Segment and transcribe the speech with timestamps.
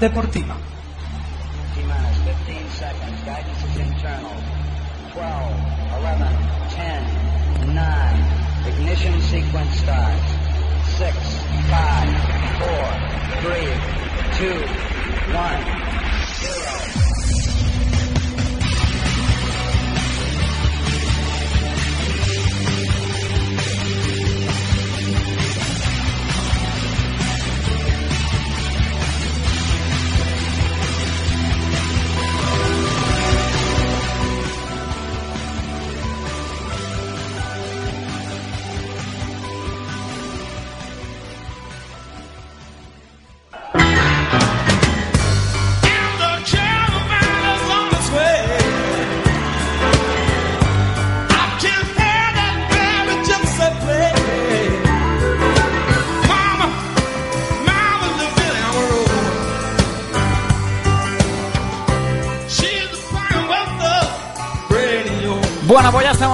[0.00, 0.69] Deportiva.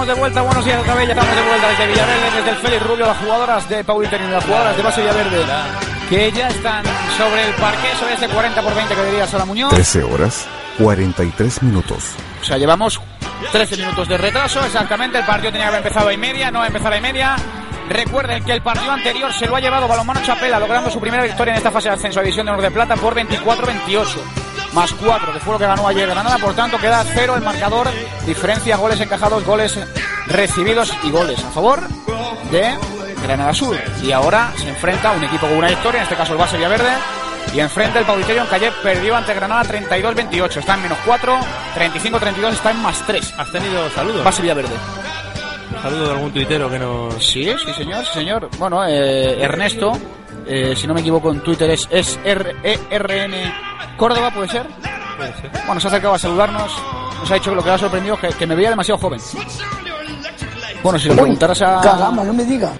[0.07, 0.41] Estamos de vuelta.
[0.41, 1.07] Buenos días otra vez.
[1.07, 3.05] Ya estamos de vuelta desde Villaverde, desde el Félix Rubio.
[3.05, 5.45] Las jugadoras de Paul Inter y las jugadoras de Base Villaverde
[6.09, 6.85] que ya están
[7.17, 9.73] sobre el parque, sobre ese 40 por 20 que diría Sara Muñoz.
[9.73, 12.15] 13 horas, 43 minutos.
[12.41, 13.01] O sea, llevamos
[13.51, 14.63] 13 minutos de retraso.
[14.63, 15.17] Exactamente.
[15.19, 17.35] El partido tenía que haber empezado a y media, no ha empezado a y media.
[17.89, 21.51] Recuerden que el partido anterior se lo ha llevado Balonmano Chapela, logrando su primera victoria
[21.51, 24.46] en esta fase de ascenso a División de Honor de Plata por 24-28
[24.77, 26.37] más 4, que fue lo que ganó ayer Granada.
[26.37, 27.89] Por tanto, queda 0 el marcador.
[28.27, 29.75] Diferencia goles encajados, goles
[30.27, 31.81] recibidos y goles a favor
[32.51, 32.77] de
[33.23, 33.75] Granada Sur.
[34.03, 36.57] Y ahora se enfrenta a un equipo con una victoria, en este caso el Base
[36.57, 36.91] Villaverde.
[37.55, 40.57] Y enfrente el Pauditerio en Calle perdió ante Granada 32-28.
[40.57, 41.39] Está en menos 4,
[41.75, 43.33] 35-32, está en más 3.
[43.35, 44.23] ¿Has tenido saludos?
[44.23, 44.75] Base Villaverde.
[45.87, 47.13] Saludo de algún tuitero que nos.
[47.25, 48.49] Sí, sí, señor, sí, señor.
[48.59, 49.93] Bueno, eh, Ernesto,
[50.45, 53.53] eh, si no me equivoco en Twitter es, es R E R N
[53.95, 54.67] Córdoba, ¿puede ser?
[55.15, 55.49] Puede ser.
[55.65, 56.77] Bueno, se ha acercado a saludarnos.
[57.21, 58.97] Nos ha dicho que lo que le ha sorprendido es que, que me veía demasiado
[58.97, 59.21] joven.
[60.83, 61.79] Bueno, si lo preguntaras a.
[61.79, 62.73] Caramba, no me diga.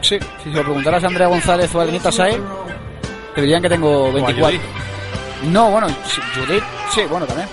[0.00, 2.40] Sí, si se lo preguntaras a Andrea González o a Alenita Sae,
[3.34, 4.58] te dirían que tengo O a 24.
[4.58, 4.62] Judith.
[5.52, 5.88] No, bueno,
[6.34, 7.48] Judith, sí, bueno, también.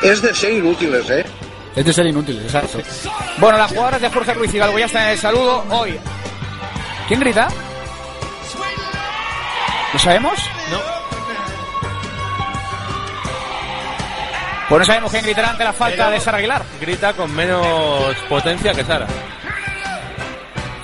[0.00, 1.26] Es de ser inútiles, ¿eh?
[1.76, 2.78] Es de ser inútil, exacto.
[3.38, 5.98] Bueno, las jugadoras de Jorge Ruiz Hidalgo ya están en el saludo hoy.
[7.08, 7.48] ¿Quién grita?
[9.92, 10.32] ¿Lo sabemos?
[10.70, 10.78] No.
[14.68, 16.62] Pues no sabemos quién gritará ante la falta Pero- de Sara Aguilar.
[16.80, 19.06] Grita con menos potencia que Sara.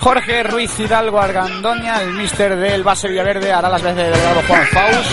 [0.00, 4.66] Jorge Ruiz Hidalgo Argandoña, el mister del base Villaverde, hará las veces de delegado Juan
[4.68, 5.06] Faus.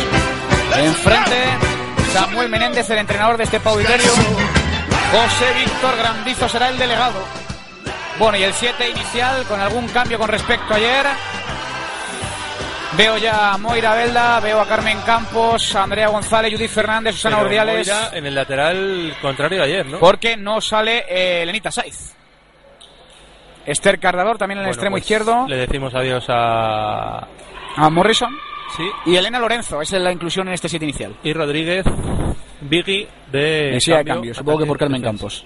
[0.78, 1.44] Enfrente,
[2.14, 4.12] Samuel Menéndez, el entrenador de este pauditerio.
[5.14, 7.24] José Víctor Grandizo será el delegado.
[8.18, 11.06] Bueno, y el 7 inicial, con algún cambio con respecto a ayer.
[12.98, 17.38] Veo ya a Moira Belda, veo a Carmen Campos, a Andrea González, Judith Fernández, Susana
[17.38, 17.88] Pero Urdiales.
[17.88, 20.00] Moira en el lateral contrario de ayer, ¿no?
[20.00, 22.16] Porque no sale eh, Lenita Saiz.
[23.68, 25.48] Esther Cardador también en el Bueno, extremo pues izquierdo.
[25.48, 27.28] Le decimos adiós a.
[27.76, 28.36] A Morrison.
[28.76, 28.90] Sí.
[29.06, 31.16] Y Elena Lorenzo, esa es la inclusión en este set inicial.
[31.24, 31.86] Y Rodríguez,
[32.64, 33.74] Biggie de.
[33.74, 35.46] En silla de cambio, supongo que por Carmen Campos.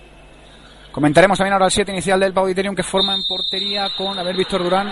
[0.92, 4.36] Comentaremos también ahora el 7 inicial del Pauditerium que forma en portería con, a ver,
[4.36, 4.92] Víctor Durán.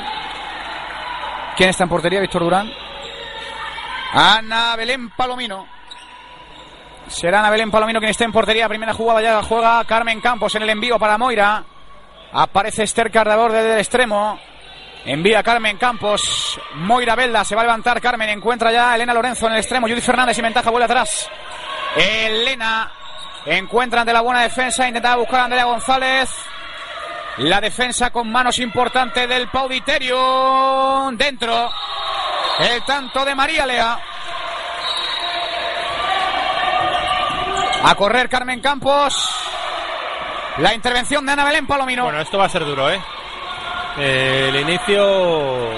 [1.58, 2.22] ¿Quién está en portería?
[2.22, 2.72] Víctor Durán.
[4.14, 5.66] Ana Belén Palomino.
[7.08, 8.70] Será Ana Belén Palomino quien esté en portería.
[8.70, 11.64] Primera jugada ya juega Carmen Campos en el envío para Moira.
[12.34, 14.40] Aparece Esther Cardador desde el extremo.
[15.06, 16.60] Envía Carmen Campos.
[16.76, 17.46] Moira Belda.
[17.46, 18.30] Se va a levantar Carmen.
[18.30, 19.88] Encuentra ya a Elena Lorenzo en el extremo.
[19.88, 21.30] Judith Fernández y ventaja vuelve atrás.
[21.96, 22.92] Elena.
[23.46, 24.88] Encuentra ante la buena defensa.
[24.88, 26.30] Intentaba buscar a Andrea González.
[27.38, 31.12] La defensa con manos importantes del Pauditerio.
[31.14, 31.70] Dentro.
[32.60, 34.00] El tanto de María Lea.
[37.84, 39.30] A correr Carmen Campos.
[40.58, 42.06] La intervención de Ana Belén Palomino.
[42.06, 43.00] Bueno, esto va a ser duro, ¿eh?
[43.98, 45.70] Eh, el inicio.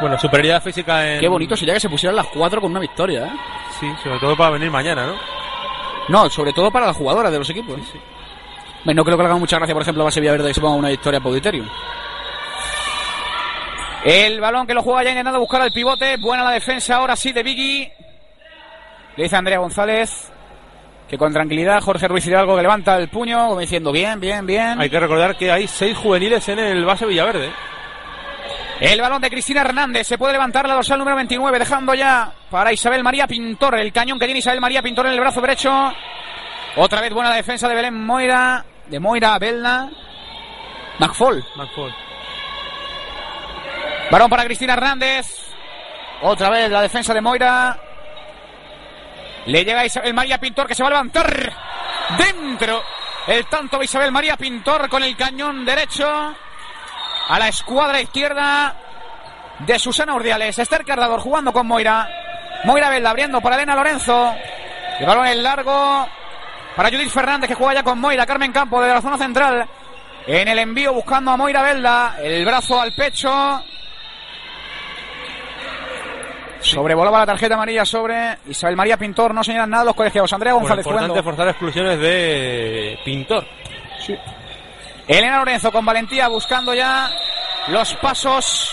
[0.00, 1.20] Bueno, superioridad física en.
[1.20, 3.30] Qué bonito sería que se pusieran las cuatro con una victoria, ¿eh?
[3.80, 5.14] Sí, sobre todo para venir mañana, ¿no?
[6.08, 7.76] No, sobre todo para las jugadoras de los equipos.
[8.84, 10.60] Bueno, No creo que le hagan mucha gracia, por ejemplo, a Base Villaverde que se
[10.60, 11.66] ponga una victoria a Pauditerium.
[14.04, 16.18] El balón que lo juega ya intentando buscar al pivote.
[16.18, 17.90] Buena la defensa ahora sí de Vicky.
[19.16, 20.30] Le dice Andrea González
[21.08, 24.80] que con tranquilidad Jorge Ruiz Hidalgo que levanta el puño como diciendo bien, bien, bien.
[24.80, 27.50] Hay que recordar que hay seis juveniles en el base Villaverde.
[28.80, 32.72] El balón de Cristina Hernández se puede levantar la dorsal número 29, dejando ya para
[32.72, 35.92] Isabel María Pintor el cañón que tiene Isabel María Pintor en el brazo derecho.
[36.76, 39.90] Otra vez buena defensa de Belén Moira, de Moira Belna.
[40.98, 41.44] McFall.
[41.56, 41.94] McFall.
[44.10, 45.26] Balón para Cristina Hernández.
[46.22, 47.78] Otra vez la defensa de Moira.
[49.46, 51.52] Le llega Isabel María Pintor que se va a levantar.
[52.18, 52.82] Dentro.
[53.26, 56.06] El tanto de Isabel María Pintor con el cañón derecho.
[57.28, 58.74] A la escuadra izquierda
[59.60, 60.58] de Susana Urdiales.
[60.58, 62.08] Esther Cardador jugando con Moira.
[62.64, 64.34] Moira Belda abriendo para Elena Lorenzo.
[64.98, 66.06] El balón largo
[66.76, 68.26] para Judith Fernández que juega ya con Moira.
[68.26, 69.68] Carmen Campo desde la zona central.
[70.26, 72.16] En el envío buscando a Moira Belda.
[72.22, 73.62] El brazo al pecho.
[76.64, 79.34] Sobrevolaba la tarjeta amarilla sobre Isabel María Pintor.
[79.34, 80.32] No señalan nada los colegiados.
[80.32, 81.30] Andrea Bueno, González importante jugando.
[81.30, 83.46] forzar exclusiones de Pintor.
[85.06, 87.10] Elena Lorenzo con valentía buscando ya
[87.68, 88.72] los pasos.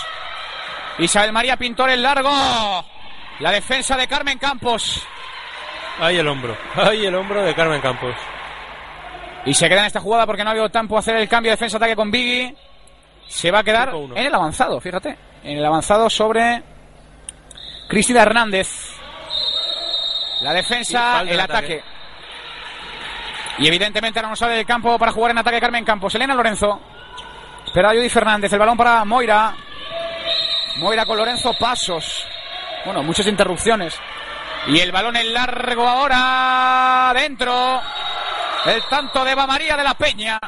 [0.99, 2.31] Isabel María Pintor en largo.
[3.39, 5.05] La defensa de Carmen Campos.
[5.99, 6.55] Ahí el hombro.
[6.75, 8.15] Ahí el hombro de Carmen Campos.
[9.45, 11.51] Y se queda en esta jugada porque no ha habido tiempo a hacer el cambio
[11.51, 12.55] de defensa-ataque con Biggie.
[13.27, 15.17] Se va a quedar en el avanzado, fíjate.
[15.43, 16.61] En el avanzado sobre
[17.91, 18.69] Cristina Hernández.
[20.39, 21.57] La defensa, el ataque.
[21.57, 21.83] ataque.
[23.57, 26.15] Y evidentemente ahora no sale del campo para jugar en ataque Carmen Campos.
[26.15, 26.79] Elena Lorenzo.
[27.65, 28.53] Espera a Judy Fernández.
[28.53, 29.53] El balón para Moira.
[30.77, 32.25] Moira con Lorenzo Pasos.
[32.85, 33.99] Bueno, muchas interrupciones.
[34.67, 37.11] Y el balón en largo ahora.
[37.13, 37.81] Dentro.
[38.67, 40.39] El tanto de Eva María de la Peña.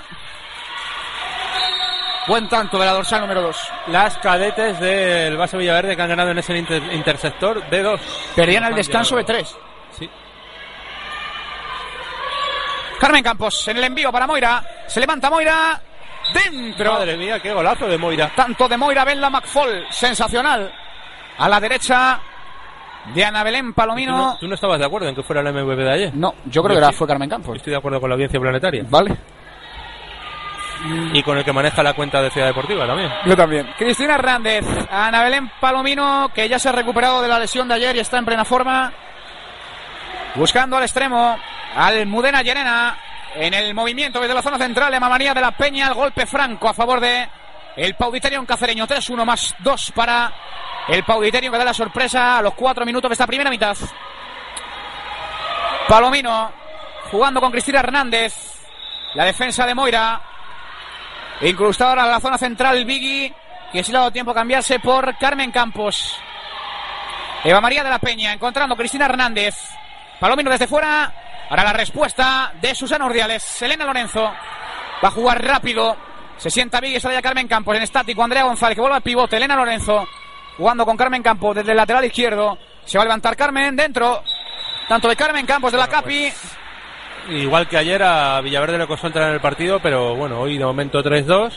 [2.27, 3.57] Buen tanto de la dorsal número 2.
[3.87, 7.99] Las cadetes del Base Villaverde que han ganado en ese inter- intersector de dos.
[8.35, 9.39] Perdían al descanso de llegado.
[9.43, 9.57] 3.
[9.99, 10.09] Sí.
[12.99, 14.63] Carmen Campos en el envío para Moira.
[14.87, 15.81] Se levanta Moira.
[16.33, 16.93] Dentro.
[16.93, 18.31] Madre mía, qué golazo de Moira.
[18.33, 20.71] Tanto de Moira Bella McFall, sensacional.
[21.37, 22.17] A la derecha
[23.13, 24.15] de Ana Belén ¿Tú Palomino.
[24.17, 26.11] no, tú no estabas de acuerdo en que fuera el MVP de ayer?
[26.15, 26.95] No, yo creo que era, sí.
[26.95, 27.57] fue Carmen Campos.
[27.57, 28.85] Estoy de acuerdo con la audiencia planetaria.
[28.87, 29.17] Vale.
[31.13, 33.11] Y con el que maneja la cuenta de Ciudad Deportiva también.
[33.25, 33.73] Yo también.
[33.77, 37.95] Cristina Hernández, Ana Belén Palomino, que ya se ha recuperado de la lesión de ayer
[37.95, 38.91] y está en plena forma.
[40.35, 41.37] Buscando al extremo,
[41.75, 42.97] al Mudena Llerena,
[43.35, 46.67] en el movimiento desde la zona central, Emma María de la Peña, el golpe franco
[46.67, 47.29] a favor de
[47.77, 48.85] el Pauditerium Cacereño.
[48.85, 50.33] 3-1 más 2 para
[50.87, 53.77] el Pauditerium que da la sorpresa a los 4 minutos de esta primera mitad.
[55.87, 56.51] Palomino,
[57.11, 58.33] jugando con Cristina Hernández,
[59.13, 60.21] la defensa de Moira,
[61.43, 63.33] Incrustado ahora en la zona central Biggie,
[63.71, 66.17] que sí le ha dado tiempo a cambiarse por Carmen Campos.
[67.43, 69.55] Eva María de la Peña, encontrando Cristina Hernández.
[70.21, 71.11] Palomino desde fuera.
[71.49, 73.61] Ahora la respuesta de Susana Ordiales.
[73.61, 75.97] Elena Lorenzo va a jugar rápido.
[76.37, 78.23] Se sienta Biggie, sale ya Carmen Campos en estático.
[78.23, 79.35] Andrea González que vuelve al pivote.
[79.35, 80.07] Elena Lorenzo
[80.57, 82.57] jugando con Carmen Campos desde el lateral izquierdo.
[82.85, 84.23] Se va a levantar Carmen dentro.
[84.87, 86.31] Tanto de Carmen Campos de la Capi.
[87.29, 90.65] Igual que ayer a Villaverde le costó entrar en el partido, pero bueno, hoy de
[90.65, 91.53] momento 3-2.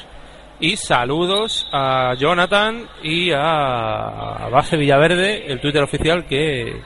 [0.59, 6.81] Y saludos a Jonathan y a Base Villaverde, el Twitter oficial que,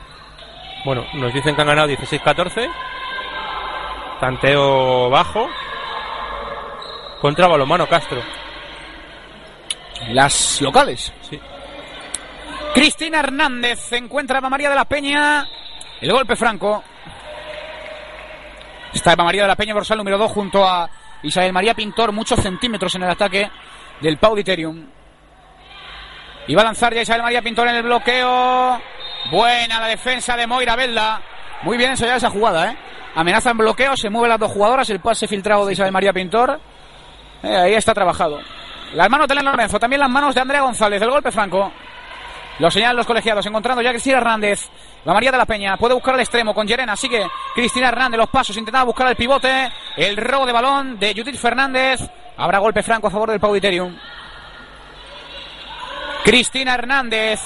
[0.83, 2.69] bueno, nos dicen que han ganado 16-14.
[4.19, 5.49] Tanteo bajo.
[7.21, 8.21] Contra Balomano Castro.
[10.09, 11.13] Las locales.
[11.29, 11.39] Sí.
[12.73, 15.47] Cristina Hernández encuentra a María de la Peña.
[16.01, 16.83] El golpe franco.
[18.93, 20.89] Está Eva María de la Peña, dorsal número 2, junto a
[21.23, 23.49] Isabel María Pintor, muchos centímetros en el ataque
[24.01, 24.85] del Pauditerium.
[26.47, 28.81] Y va a lanzar ya Isabel María Pintor en el bloqueo.
[29.31, 31.21] Buena la defensa de Moira Belda.
[31.61, 32.77] Muy bien ensayada esa jugada, ¿eh?
[33.15, 36.59] Amenaza en bloqueo, se mueven las dos jugadoras, el pase filtrado de Isabel María Pintor.
[37.43, 38.39] Eh, ahí está trabajado.
[38.93, 41.71] Las manos de Lorenzo, también las manos de Andrea González, el golpe franco.
[42.59, 44.69] Lo señalan los colegiados, encontrando ya a Cristina Hernández.
[45.03, 46.95] La María de la Peña puede buscar al extremo con Yerena.
[46.95, 49.71] Sigue Cristina Hernández los pasos, intentaba buscar el pivote.
[49.97, 51.99] El robo de balón de Judith Fernández.
[52.37, 53.97] Habrá golpe franco a favor del Pauditerium.
[56.23, 57.39] Cristina Hernández.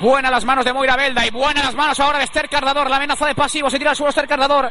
[0.00, 2.88] Buena las manos de Moira Belda y buena las manos ahora de Esther Cardador.
[2.88, 4.70] La amenaza de pasivo, se tira al suelo Esther Cardador.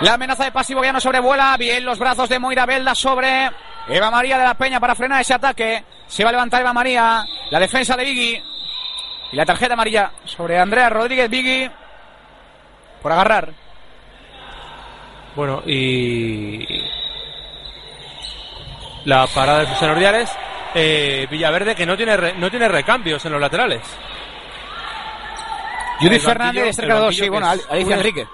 [0.00, 1.56] La amenaza de pasivo ya no sobrevuela.
[1.58, 3.50] Bien los brazos de Moira Belda sobre
[3.88, 5.84] Eva María de la Peña para frenar ese ataque.
[6.06, 7.24] Se va a levantar Eva María.
[7.50, 8.42] La defensa de Biggie.
[9.32, 11.70] Y la tarjeta amarilla sobre Andrea Rodríguez Biggie.
[13.02, 13.50] Por agarrar.
[15.36, 16.84] Bueno, y
[19.04, 20.30] la parada de Susana Ordiales.
[20.74, 23.80] Eh, Villaverde que no tiene re- no tiene recambios en los laterales.
[26.00, 27.02] El Fernández el Cardador.
[27.06, 28.26] banquillo Sí, bueno, Alicia Enrique.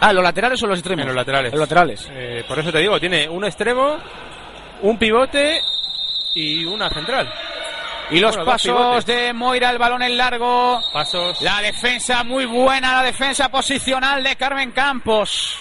[0.00, 1.02] Ah, ¿los laterales o los extremos?
[1.02, 1.52] En los laterales.
[1.52, 2.08] En los laterales.
[2.12, 3.96] Eh, por eso te digo, tiene un extremo,
[4.82, 5.60] un pivote
[6.34, 7.32] y una central.
[8.14, 10.80] Y los Bueno, pasos de Moira, el balón en largo.
[10.92, 11.42] Pasos.
[11.42, 15.58] La defensa muy buena, la defensa posicional de Carmen Campos.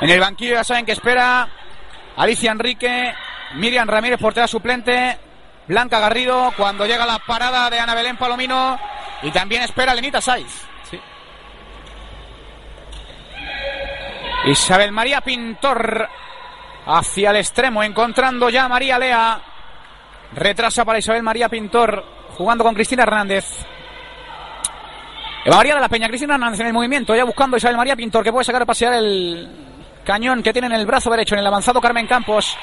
[0.00, 1.48] En el banquillo ya saben que espera
[2.16, 3.12] Alicia Enrique,
[3.54, 5.18] Miriam Ramírez, portera suplente,
[5.66, 8.78] Blanca Garrido, cuando llega la parada de Ana Belén Palomino
[9.22, 10.64] y también espera Lenita Saiz.
[10.88, 11.00] Sí.
[14.44, 16.08] Isabel María Pintor
[16.86, 19.42] hacia el extremo, encontrando ya a María Lea.
[20.32, 22.04] Retrasa para Isabel María Pintor,
[22.36, 23.44] jugando con Cristina Hernández.
[25.44, 27.96] Eva María de la Peña, Cristina Hernández en el movimiento, ya buscando a Isabel María
[27.96, 29.48] Pintor, que puede sacar a pasear el
[30.04, 32.56] cañón que tiene en el brazo derecho, en el avanzado Carmen Campos.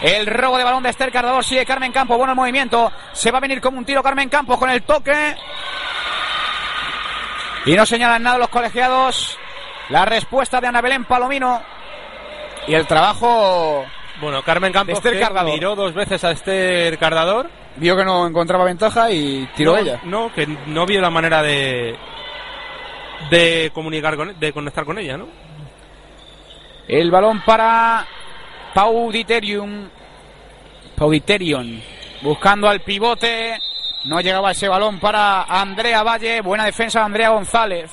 [0.00, 2.90] El robo de balón de Esther Cardador sigue Carmen Campos, bueno el movimiento.
[3.12, 5.36] Se va a venir como un tiro Carmen Campos con el toque.
[7.66, 9.38] Y no señalan nada los colegiados.
[9.90, 11.62] La respuesta de Ana Belén Palomino.
[12.66, 13.84] Y el trabajo
[14.20, 15.52] Bueno, Carmen Campos Esther Cardador.
[15.52, 17.50] miró dos veces a Esther Cardador.
[17.76, 20.00] vio que no encontraba ventaja y tiró no, ella.
[20.04, 21.96] No, que no vio la manera de
[23.30, 25.26] de comunicar con de conectar con ella, ¿no?
[26.86, 28.06] El balón para
[28.74, 29.88] Pauditerium.
[30.96, 31.82] Pauditerion.
[32.22, 33.58] Buscando al pivote.
[34.04, 36.42] No llegaba ese balón para Andrea Valle.
[36.42, 37.90] Buena defensa de Andrea González.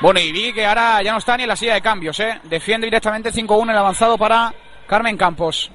[0.00, 2.40] Bueno, y vi que ahora ya no está ni en la silla de cambios, ¿eh?
[2.42, 4.52] Defiende directamente 5-1 el avanzado para
[4.86, 5.70] Carmen Campos.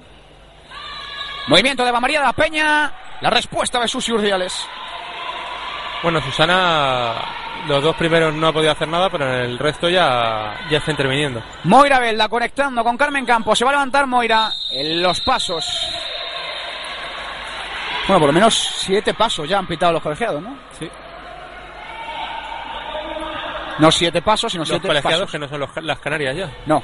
[1.47, 2.91] Movimiento de Eva María de la Peña.
[3.21, 4.65] La respuesta de Susi Urdiales.
[6.03, 7.15] Bueno, Susana
[7.67, 10.91] los dos primeros no ha podido hacer nada, pero en el resto ya ya está
[10.91, 11.43] interviniendo.
[11.65, 13.57] Moira Velda conectando con Carmen Campos.
[13.59, 15.65] Se va a levantar Moira en los pasos.
[18.07, 20.57] Bueno, por lo menos siete pasos ya han pitado los colegiados, ¿no?
[20.79, 20.89] Sí.
[23.79, 25.31] No siete pasos, sino Los siete colegiados pasos.
[25.31, 26.49] que no son los- las Canarias ya.
[26.65, 26.81] No.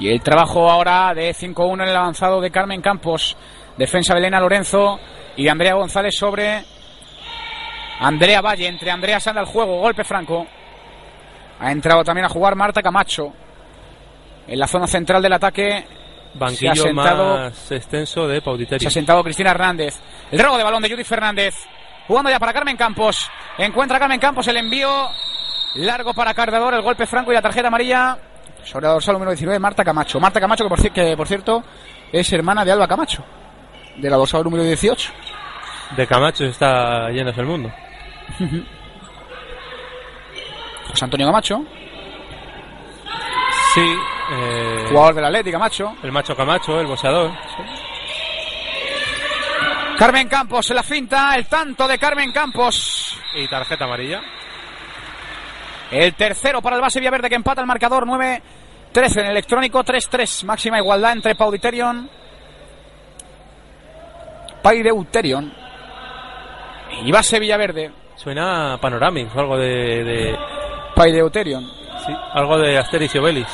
[0.00, 3.36] Y el trabajo ahora de 5-1 en el avanzado de Carmen Campos.
[3.76, 4.98] Defensa de Elena Lorenzo
[5.36, 6.64] y de Andrea González sobre
[8.00, 8.66] Andrea Valle.
[8.66, 9.78] Entre Andrea Sanda al juego.
[9.80, 10.46] Golpe franco.
[11.60, 13.32] Ha entrado también a jugar Marta Camacho.
[14.46, 15.84] En la zona central del ataque
[16.34, 18.88] Banquillo Se ha sentado- más extenso de se Pauditerio.
[18.88, 19.96] ha sentado Cristina Hernández.
[20.30, 21.54] El robo de balón de Judith Fernández.
[22.08, 23.30] Jugando ya para Carmen Campos.
[23.58, 25.08] Encuentra a Carmen Campos el envío.
[25.74, 28.16] Largo para Cardador, el golpe franco y la tarjeta amarilla.
[28.64, 30.20] Sobre la dorsal número 19, Marta Camacho.
[30.20, 31.62] Marta Camacho, que por, ci- que por cierto
[32.12, 33.24] es hermana de Alba Camacho.
[33.96, 35.12] De la dorsal número 18.
[35.96, 37.72] De Camacho está yéndose el mundo.
[40.90, 41.64] José Antonio Camacho,
[43.74, 43.94] Sí,
[44.32, 45.94] eh, jugador del Atlético Camacho.
[46.02, 47.30] el macho Camacho, el boxeador.
[49.96, 53.16] Carmen Campos en la finta, el tanto de Carmen Campos.
[53.34, 54.20] Y tarjeta amarilla.
[55.90, 58.40] El tercero para el base Villaverde que empata el marcador 9-13
[59.20, 60.44] en electrónico 3-3.
[60.44, 62.08] Máxima igualdad entre Pauditerion,
[64.62, 65.52] Paideuterion
[67.04, 67.90] y base Villaverde.
[68.16, 68.78] Suena
[69.34, 70.38] o algo de, de-
[70.94, 71.64] Paideuterion.
[72.06, 73.48] sí, algo de Asterix y Obelix.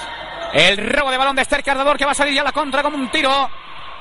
[0.53, 2.83] El robo de balón de Esther Cardador que va a salir ya a la contra
[2.83, 3.31] como un tiro.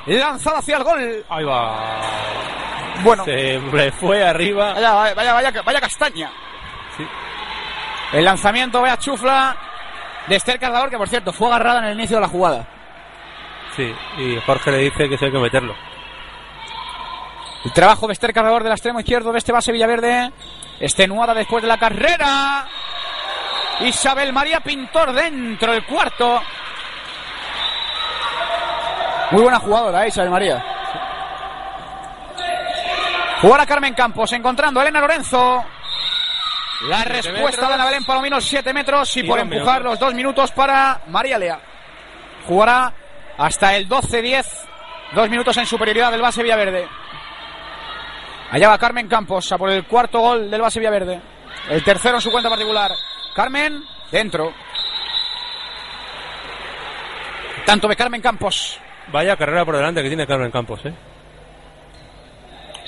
[0.08, 1.26] Lanzado hacia el gol.
[1.30, 2.00] Ahí va.
[3.04, 4.74] Bueno, Se le fue arriba.
[4.74, 6.32] vaya, vaya, vaya, vaya castaña.
[6.96, 7.04] Sí.
[8.14, 9.56] El lanzamiento, vaya chufla
[10.28, 12.68] de Esther Cardador que por cierto fue agarrada en el inicio de la jugada.
[13.76, 15.76] Sí, y Jorge le dice que se hay que meterlo.
[17.66, 20.32] El trabajo de Esther Cargador del extremo izquierdo de este base Villaverde.
[20.80, 22.68] Extenuada después de la carrera.
[23.82, 26.42] Isabel María Pintor dentro del cuarto.
[29.32, 30.64] Muy buena jugadora, ¿eh, Isabel María.
[33.42, 35.66] Jugar Carmen Campos, encontrando a Elena Lorenzo.
[36.82, 39.84] La respuesta de Ana Belén Palomino, 7 metros y, Y por empujar minutos.
[39.84, 41.60] los dos minutos para María Lea.
[42.46, 42.94] Jugará
[43.38, 44.46] hasta el 12-10,
[45.14, 46.88] dos minutos en superioridad del base Villaverde.
[48.52, 51.22] Allá va Carmen Campos a por el cuarto gol del base Villaverde.
[51.70, 52.92] El tercero en su cuenta particular.
[53.34, 54.54] Carmen, dentro.
[57.66, 58.80] Tanto de Carmen Campos.
[59.12, 60.94] Vaya carrera por delante que tiene Carmen Campos, ¿eh?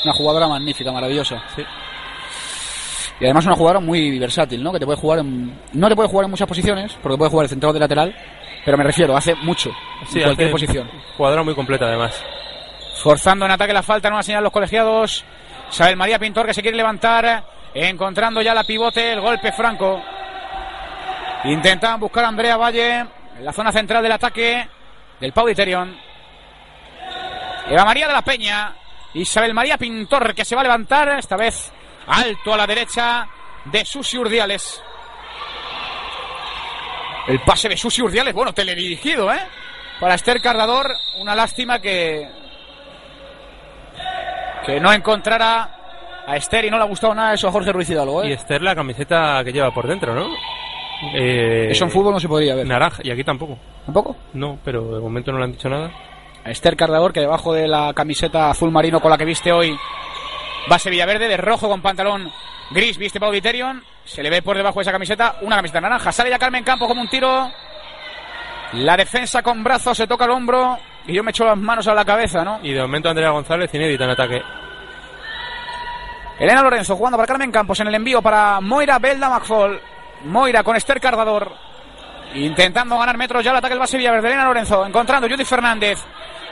[0.03, 1.43] Una jugadora magnífica, maravillosa.
[1.55, 1.65] Sí.
[3.19, 4.71] Y además una jugadora muy versátil, ¿no?
[4.71, 5.59] Que te puede jugar en...
[5.73, 8.15] No te puede jugar en muchas posiciones, porque puede jugar el central de lateral,
[8.63, 9.71] pero me refiero, hace mucho.
[10.07, 10.89] Sí, en cualquier posición.
[11.15, 12.23] Jugadora muy completa, además.
[13.01, 15.25] Forzando en ataque la falta, nueva señal los colegiados.
[15.71, 17.43] Isabel María Pintor que se quiere levantar,
[17.73, 20.01] encontrando ya la pivote, el golpe franco.
[21.45, 24.67] Intentan buscar a Andrea Valle en la zona central del ataque
[25.19, 25.95] del Pau Iterion.
[27.69, 28.73] Eva María de la Peña,
[29.13, 31.71] Isabel María Pintor que se va a levantar, esta vez
[32.07, 33.27] alto a la derecha
[33.65, 34.81] de Susi Urdiales.
[37.27, 39.39] El pase de Susi Urdiales, bueno, teledirigido, ¿eh?
[39.99, 40.93] para Esther Cardador.
[41.19, 42.27] Una lástima que.
[44.65, 45.75] que no encontrara
[46.25, 48.23] a Esther y no le ha gustado nada eso a Jorge Ruiz Hidalgo.
[48.23, 48.35] Y ¿eh?
[48.35, 50.29] Esther la camiseta que lleva por dentro, ¿no?
[51.13, 52.65] Eh, Eso en fútbol no se podría ver.
[52.65, 53.57] Naranja, y aquí tampoco.
[53.85, 54.15] ¿Tampoco?
[54.33, 55.91] No, pero de momento no le han dicho nada.
[56.43, 59.77] A Esther Cardador, que debajo de la camiseta azul marino con la que viste hoy,
[60.67, 62.31] base Villaverde, de rojo con pantalón
[62.71, 63.83] gris, viste Pau Viterion.
[64.05, 66.11] Se le ve por debajo de esa camiseta una camiseta naranja.
[66.11, 67.51] Sale ya Carmen Campos como un tiro.
[68.73, 70.77] La defensa con brazos se toca el hombro.
[71.05, 72.59] Y yo me echo las manos a la cabeza, ¿no?
[72.61, 74.41] Y de momento Andrea González inédita en ataque.
[76.39, 79.81] Elena Lorenzo jugando para Carmen Campos en el envío para Moira Belda McFall.
[80.25, 81.51] Moira con Esther Cardador.
[82.35, 84.27] Intentando ganar metros ya el ataque del base Villaverde.
[84.27, 85.99] Elena Lorenzo encontrando Judy Fernández.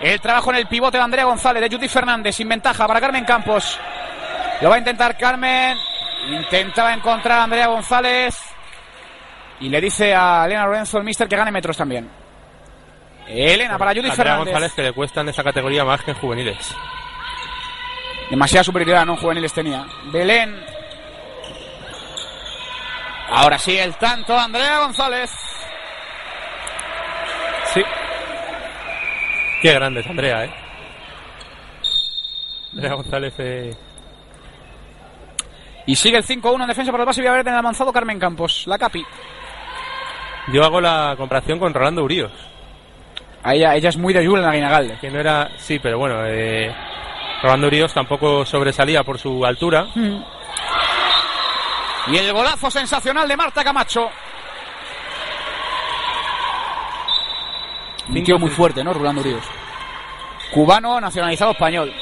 [0.02, 3.25] El trabajo en el pivote de Andrea González, de Judy Fernández, sin ventaja para Carmen
[3.25, 3.80] Campos.
[4.62, 5.78] Lo va a intentar Carmen.
[6.30, 8.38] Intentaba encontrar a Andrea González.
[9.60, 12.10] Y le dice a Elena Lorenzo, el mister, que gane metros también.
[13.28, 14.46] Elena para Judy Andrea Fernández.
[14.46, 16.75] González que le cuesta en esa categoría más que en juveniles.
[18.30, 19.14] Demasiada superioridad, ¿no?
[19.14, 19.86] En Juveniles tenía.
[20.12, 20.60] Belén.
[23.30, 25.32] Ahora sí, el tanto, Andrea González.
[27.74, 27.84] Sí.
[29.65, 30.53] Qué grande es Andrea, ¿eh?
[32.74, 33.75] Andrea González eh,
[35.88, 38.65] Y sigue el 5-1 en defensa por el base Villaverde en el avanzado Carmen Campos.
[38.67, 39.03] La Capi.
[40.53, 42.31] Yo hago la comparación con Rolando Urios,
[43.41, 45.00] A ella, ella es muy de Yul en la Guinagalde.
[45.01, 45.50] que no era...
[45.57, 46.72] Sí, pero bueno, eh,
[47.41, 49.88] Rolando Urios tampoco sobresalía por su altura.
[52.05, 54.12] Y el golazo sensacional de Marta Camacho.
[58.09, 58.93] Un tío muy fuerte, ¿no?
[58.93, 59.43] Rolando Ríos.
[60.51, 61.93] Cubano, nacionalizado español.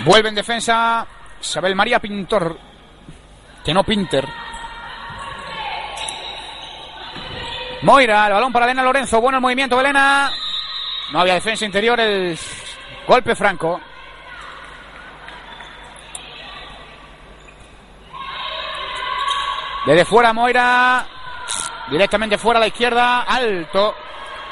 [0.00, 1.06] Vuelve en defensa
[1.40, 2.58] Isabel María Pintor.
[3.64, 4.26] Que no Pinter.
[7.82, 9.20] Moira, el balón para Elena Lorenzo.
[9.20, 10.30] Bueno el movimiento de Elena.
[11.12, 12.38] No había defensa interior, el
[13.06, 13.80] golpe franco.
[19.86, 21.06] Desde fuera Moira.
[21.90, 23.22] Directamente fuera a la izquierda.
[23.22, 23.94] Alto.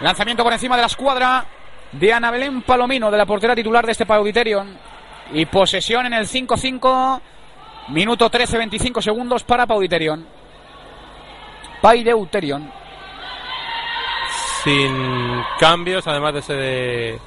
[0.00, 1.46] Lanzamiento por encima de la escuadra
[1.92, 4.76] de Ana Belén Palomino, de la portera titular de este Pauditerion.
[5.32, 7.20] Y posesión en el 5-5.
[7.88, 10.26] Minuto 13, 25 segundos para Pauditerion.
[11.80, 12.72] Paideuterion.
[14.62, 17.18] Sin cambios, además de ese de,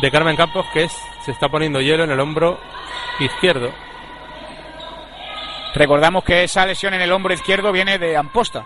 [0.00, 2.60] de Carmen Campos, que se está poniendo hielo en el hombro
[3.18, 3.72] izquierdo.
[5.76, 8.64] Recordamos que esa lesión en el hombro izquierdo viene de Amposta.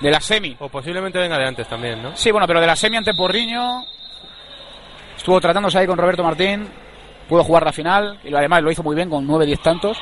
[0.00, 0.54] De la semi.
[0.60, 2.14] O posiblemente venga de antes también, ¿no?
[2.14, 3.82] Sí, bueno, pero de la semi ante Porriño.
[5.16, 6.68] Estuvo tratándose ahí con Roberto Martín.
[7.28, 8.20] Pudo jugar la final.
[8.22, 9.98] Y lo- además lo hizo muy bien con 9-10 tantos.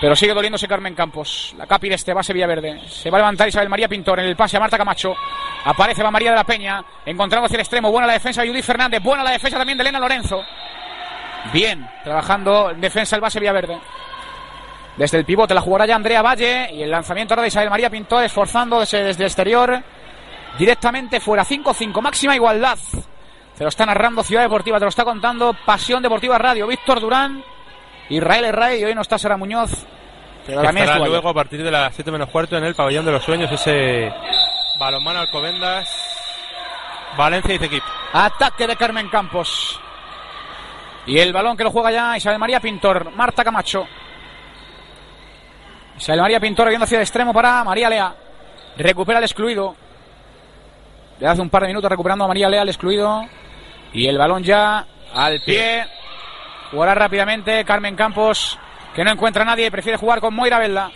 [0.00, 1.54] Pero sigue doliéndose Carmen Campos.
[1.58, 2.80] La capi de este base Villaverde.
[2.88, 5.14] Se va a levantar Isabel María Pintor en el pase a Marta Camacho.
[5.64, 6.84] Aparece va María de la Peña.
[7.04, 7.90] Encontrando hacia el extremo.
[7.90, 9.02] Buena la defensa de Judith Fernández.
[9.02, 10.44] Buena la defensa también de Elena Lorenzo.
[11.52, 11.84] Bien.
[12.04, 13.78] Trabajando en defensa el base Villaverde.
[14.96, 16.70] Desde el pivote la jugará ya Andrea Valle.
[16.72, 19.82] Y el lanzamiento ahora de Isabel María Pintor esforzándose desde el exterior.
[20.58, 21.44] Directamente fuera.
[21.44, 22.00] 5-5.
[22.00, 22.78] Máxima igualdad.
[23.56, 24.78] Te lo está narrando Ciudad Deportiva.
[24.78, 26.66] Te lo está contando Pasión Deportiva Radio.
[26.66, 27.44] Víctor Durán.
[28.08, 28.80] Israel Herrey.
[28.80, 29.86] Y hoy no está Sara Muñoz.
[30.46, 33.10] Que también estará luego a partir de las 7 menos cuarto en el pabellón de
[33.10, 34.12] los sueños ese
[34.78, 35.88] balonmano Alcobendas
[37.16, 37.82] Valencia y Tequip.
[38.12, 39.80] Ataque de Carmen Campos.
[41.06, 43.10] Y el balón que lo juega ya Isabel María Pintor.
[43.12, 43.86] Marta Camacho.
[45.98, 48.14] Isabel María Pintor viendo hacia el extremo para María Lea.
[48.76, 49.74] Recupera el excluido.
[51.18, 53.26] Le hace un par de minutos recuperando a María Lea el excluido.
[53.92, 55.86] Y el balón ya al pie.
[56.70, 58.58] Jugará rápidamente Carmen Campos.
[58.94, 60.90] Que no encuentra a nadie y prefiere jugar con Moira Velda.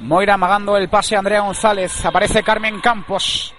[0.00, 2.04] Moira amagando el pase a Andrea González.
[2.04, 3.54] Aparece Carmen Campos.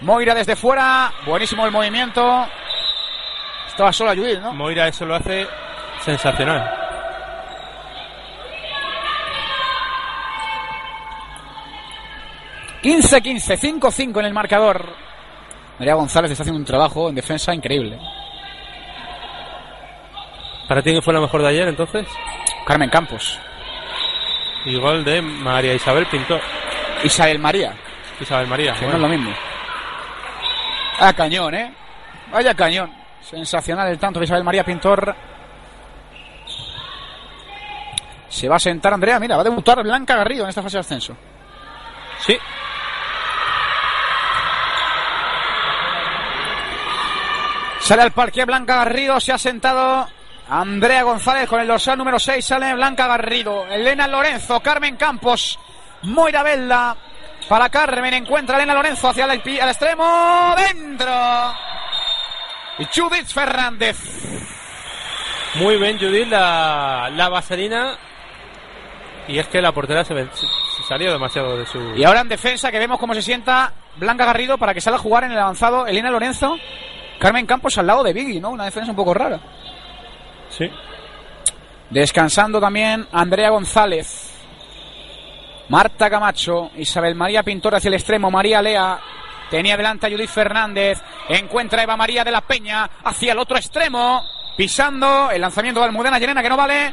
[0.00, 1.12] Moira desde fuera.
[1.24, 2.46] Buenísimo el movimiento.
[3.68, 4.52] Estaba sola Judith, ¿no?
[4.52, 5.46] Moira eso lo hace
[6.04, 6.78] sensacional.—
[12.82, 14.84] 15-15, 5-5 en el marcador.
[15.78, 17.98] María González está haciendo un trabajo en defensa increíble.
[20.68, 22.06] ¿Para ti quién fue la mejor de ayer entonces?
[22.66, 23.38] Carmen Campos.
[24.64, 26.40] Y gol de María Isabel Pintor.
[27.04, 27.74] Isabel María,
[28.20, 28.74] Isabel María.
[28.74, 28.98] que bueno.
[28.98, 29.36] no es lo mismo.
[31.00, 31.74] Ah, cañón, ¿eh?
[32.32, 32.92] Vaya cañón.
[33.20, 35.14] Sensacional el tanto de Isabel María Pintor.
[38.28, 39.20] Se va a sentar Andrea.
[39.20, 41.16] Mira, va a debutar Blanca Garrido en esta fase de ascenso.
[42.20, 42.38] Sí,
[47.92, 50.08] Sale al parque Blanca Garrido, se ha sentado
[50.48, 55.58] Andrea González con el dorsal número 6, sale Blanca Garrido, Elena Lorenzo, Carmen Campos,
[56.04, 56.96] Moira Velda,
[57.50, 58.14] para Carmen.
[58.14, 60.54] Encuentra Elena Lorenzo hacia el, al extremo.
[60.56, 61.12] ¡Dentro!
[62.78, 63.98] Y Judith Fernández.
[65.56, 67.98] Muy bien, Judith, la, la vaselina.
[69.28, 71.94] Y es que la portera se, ve- se- se salió demasiado de su.
[71.94, 75.02] Y ahora en defensa que vemos cómo se sienta Blanca Garrido para que salga a
[75.02, 76.56] jugar en el avanzado Elena Lorenzo.
[77.22, 78.50] Carmen Campos al lado de Biggie, ¿no?
[78.50, 79.38] Una defensa un poco rara.
[80.50, 80.68] Sí.
[81.88, 84.32] Descansando también Andrea González.
[85.68, 88.98] Marta Camacho, Isabel María Pintor hacia el extremo, María Lea.
[89.48, 91.00] Tenía delante a Judith Fernández.
[91.28, 94.24] Encuentra a Eva María de la Peña hacia el otro extremo.
[94.56, 96.92] Pisando el lanzamiento de Almudena Llerena que no vale.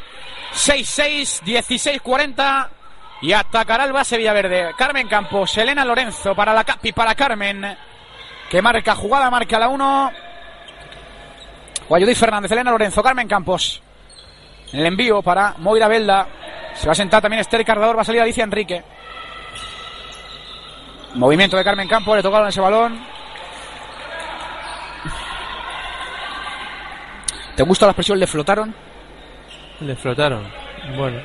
[0.53, 2.69] 6-6, 16-40.
[3.23, 4.75] Y atacará el base Villaverde.
[4.77, 7.88] Carmen Campos, Elena Lorenzo para la Capi, para Carmen.
[8.49, 10.11] Que marca jugada, marca la 1.
[11.87, 13.81] Judith Fernández, Elena Lorenzo, Carmen Campos.
[14.73, 16.27] En el envío para Moira Belda.
[16.75, 17.97] Se va a sentar también Esther Cardador.
[17.97, 18.83] Va a salir Alicia Enrique.
[21.15, 22.15] Movimiento de Carmen Campos.
[22.17, 22.99] Le tocaron ese balón.
[27.55, 28.73] ¿Te gusta la expresión le flotaron?
[29.81, 30.49] Le flotaron.
[30.95, 31.21] Bueno.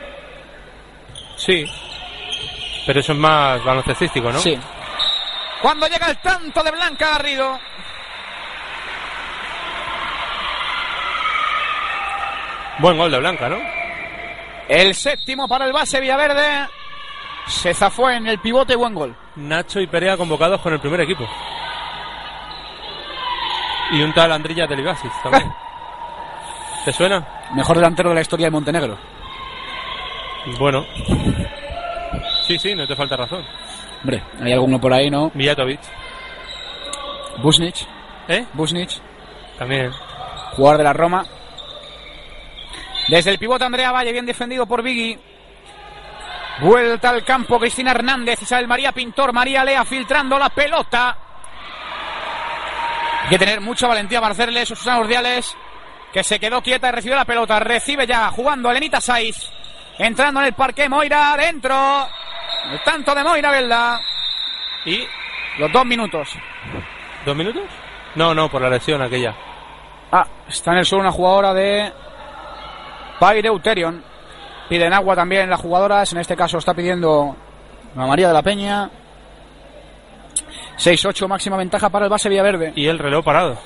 [1.37, 1.65] Sí.
[2.87, 4.39] Pero eso es más baloncestístico, ¿no?
[4.41, 4.59] Sí.
[5.65, 7.59] Cuando llega el tanto de Blanca Garrido.
[12.81, 13.57] Buen gol de Blanca, ¿no?
[14.69, 16.69] El séptimo para el base Villaverde.
[17.47, 18.77] Se zafó en el pivote.
[18.77, 19.17] Buen gol.
[19.37, 21.27] Nacho y Perea convocados con el primer equipo.
[23.93, 25.51] Y un tal Andrilla Delibasis también.
[26.85, 27.27] ¿Te suena?
[27.55, 28.99] Mejor delantero de la historia de Montenegro.
[30.59, 30.85] Bueno.
[32.47, 33.47] Sí, sí, no te falta razón.
[34.05, 35.31] Hombre, hay alguno por ahí, ¿no?
[35.33, 35.81] Mijatovic.
[37.39, 37.89] Busnich.
[38.29, 38.45] ¿Eh?
[38.53, 39.01] Busnich.
[39.59, 39.91] También.
[40.53, 41.25] Jugador de la Roma.
[43.09, 45.19] Desde el pivote Andrea Valle, bien defendido por Vigui.
[46.61, 51.17] Vuelta al campo Cristina Hernández, Isabel María Pintor, María Lea filtrando la pelota.
[53.23, 55.57] Hay que tener mucha valentía para hacerle esos Susana Urdiales,
[56.13, 57.59] que se quedó quieta y recibió la pelota.
[57.59, 59.49] Recibe ya, jugando Elenita Saiz.
[59.99, 62.07] Entrando en el parque Moira, dentro.
[62.73, 64.01] El tanto de Moira Belda.
[64.87, 65.07] ¿Y
[65.59, 66.29] Los dos minutos.
[67.25, 67.63] dos minutos?
[68.15, 69.35] No, no, por la lesión aquella.
[70.13, 71.93] Ah, está en el suelo una jugadora de
[73.19, 74.03] Paire Uterion.
[74.69, 76.13] Piden agua también las jugadoras.
[76.13, 77.37] En este caso está pidiendo
[77.97, 78.89] la María de la Peña.
[80.79, 82.73] 6-8 máxima ventaja para el base Villaverde.
[82.77, 83.59] Y el reloj parado.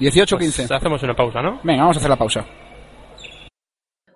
[0.00, 0.38] 18-15.
[0.38, 1.60] Pues hacemos una pausa, ¿no?
[1.62, 2.44] Venga, vamos a hacer la pausa.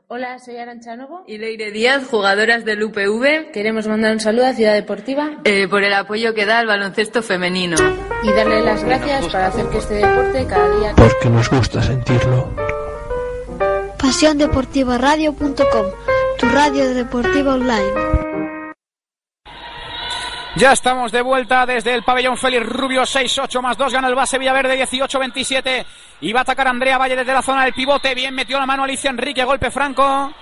[0.09, 3.51] Hola, soy Arancha Novo y Leire Díaz, jugadoras del UPV.
[3.53, 7.25] Queremos mandar un saludo a Ciudad Deportiva eh, por el apoyo que da al baloncesto
[7.25, 7.77] femenino.
[8.23, 10.95] Y darle las gracias para hacer que este deporte cada día...
[10.95, 12.55] Porque nos gusta sentirlo.
[13.99, 15.87] PasiónDeportivaRadio.com,
[16.39, 18.06] tu radio deportiva online.
[20.57, 24.39] Ya estamos de vuelta desde el pabellón Félix Rubio 6-8 más 2 gana el base
[24.39, 25.85] Villaverde 18-27
[26.23, 28.15] y va a atacar Andrea Valle desde la zona del pivote.
[28.15, 30.33] Bien metió la mano Alicia Enrique golpe franco.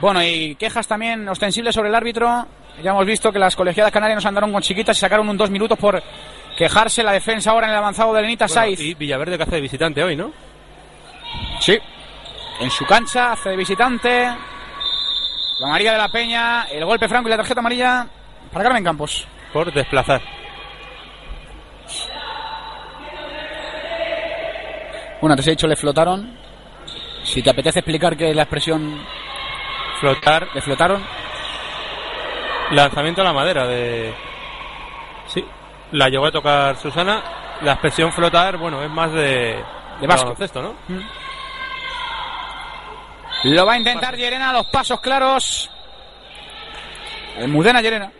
[0.00, 2.46] Bueno y quejas también ostensibles sobre el árbitro.
[2.82, 5.50] Ya hemos visto que las colegiadas canarias nos andaron con chiquitas y sacaron un dos
[5.50, 6.02] minutos por
[6.56, 8.80] quejarse la defensa ahora en el avanzado de Lenita Bueno, Saiz.
[8.80, 10.32] y Villaverde que hace de visitante hoy, ¿no?
[11.60, 11.78] sí.
[12.58, 14.30] En su cancha hace de visitante.
[15.60, 18.06] La María de la Peña el golpe franco y la tarjeta amarilla
[18.50, 20.22] para Carmen Campos Por desplazar.
[25.20, 26.36] Bueno, antes he dicho le flotaron.
[27.22, 29.04] Si te apetece explicar que la expresión
[30.00, 30.48] Flotar.
[30.52, 31.00] le flotaron.
[32.72, 34.12] Lanzamiento a la madera de.
[35.28, 35.44] Sí.
[35.92, 37.22] La llegó a tocar Susana.
[37.62, 39.62] La expresión flotar, bueno, es más de.
[40.00, 40.74] De baloncesto, ¿no?
[43.44, 45.70] Lo va a intentar Llerena, los pasos claros.
[47.46, 48.10] Mudena Llerena.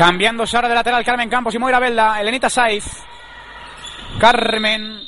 [0.00, 2.18] Cambiándose ahora de lateral Carmen Campos y Moira Belda.
[2.22, 2.86] Elenita Saiz.
[4.18, 4.98] Carmen.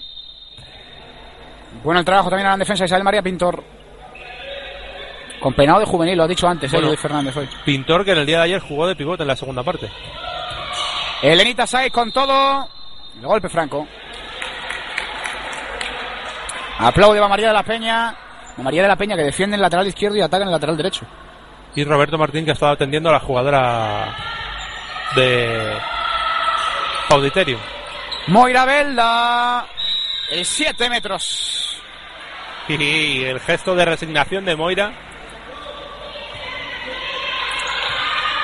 [1.83, 3.65] Bueno el trabajo también a la defensa de Isabel María Pintor.
[5.41, 6.89] Con peinado de juvenil, lo ha dicho antes, Bueno.
[6.89, 7.49] eh, Luis Fernández hoy.
[7.65, 9.91] Pintor que en el día de ayer jugó de pivote en la segunda parte.
[11.23, 12.69] Elenita Saiz con todo.
[13.19, 13.89] El golpe franco.
[16.81, 18.09] Aplaude a María de la Peña.
[18.59, 20.77] A María de la Peña que defiende el lateral izquierdo y ataca en el lateral
[20.77, 21.07] derecho.
[21.75, 24.15] Y Roberto Martín que ha estado atendiendo a la jugadora
[25.15, 25.79] de
[27.11, 27.61] Auditorium.
[28.29, 29.67] Moira Belda.
[30.31, 31.81] El 7 metros.
[32.69, 34.93] Y el gesto de resignación de Moira.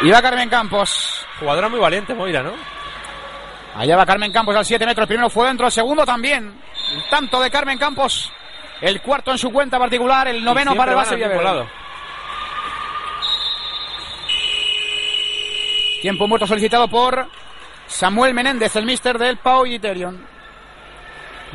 [0.03, 1.27] Y va Carmen Campos.
[1.41, 2.53] Jugadora muy valiente, Moira, ¿no?
[3.75, 5.05] Allá va Carmen Campos al 7 metros.
[5.05, 6.61] El primero fue dentro, el segundo también.
[6.93, 8.31] El tanto de Carmen Campos.
[8.81, 10.29] El cuarto en su cuenta particular.
[10.29, 11.69] El noveno para el base Villaverde.
[16.01, 17.27] Tiempo muerto solicitado por
[17.87, 20.25] Samuel Menéndez, el mister del Pau Iterion.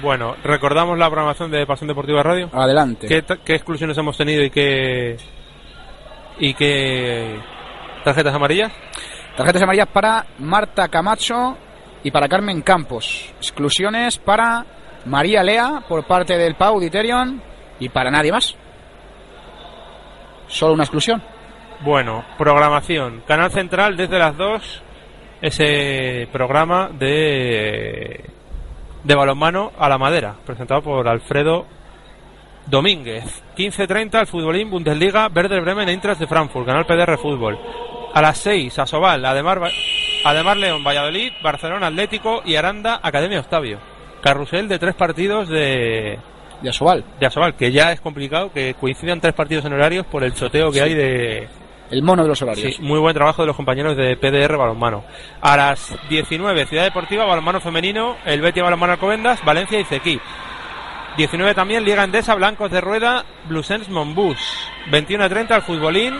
[0.01, 2.49] Bueno, recordamos la programación de Pasión Deportiva Radio.
[2.51, 3.07] Adelante.
[3.07, 5.17] ¿Qué, exclusiones hemos tenido y qué
[6.39, 7.39] y qué
[8.03, 8.71] tarjetas amarillas?
[9.37, 11.57] Tarjetas amarillas para Marta Camacho
[12.03, 13.33] y para Carmen Campos.
[13.37, 14.65] Exclusiones para
[15.05, 17.41] María Lea por parte del Pau Iterion
[17.79, 18.55] y para nadie más.
[20.47, 21.32] Solo una exclusión.
[21.83, 23.23] Bueno, programación.
[23.27, 24.83] Canal Central desde las 2.
[25.41, 28.23] Ese programa de
[29.03, 31.65] de balonmano a la madera, presentado por Alfredo
[32.67, 33.43] Domínguez.
[33.57, 37.59] 15.30 el futbolín Bundesliga Werder Bremen Eintracht de Frankfurt, Canal PDR Fútbol.
[38.13, 39.59] A las 6 Asobal, Ademar,
[40.23, 43.79] Ademar León, Valladolid, Barcelona Atlético y Aranda Academia Octavio.
[44.21, 46.17] Carrusel de tres partidos de,
[46.61, 47.03] De Asobal.
[47.19, 50.71] de Asobal, que ya es complicado que coincidan tres partidos en horarios por el choteo
[50.71, 51.49] que hay de,
[51.91, 52.75] El mono de los horarios.
[52.75, 55.03] Sí, muy buen trabajo de los compañeros de PDR Balonmano.
[55.41, 60.19] A las 19, Ciudad Deportiva, Balonmano Femenino, el Betis Balonmano Alcobendas, Valencia y Cequí.
[61.17, 64.37] 19 también, Liga Endesa, Blancos de Rueda, Blusens Monbus.
[64.89, 66.15] 21 a 30, el Futbolín,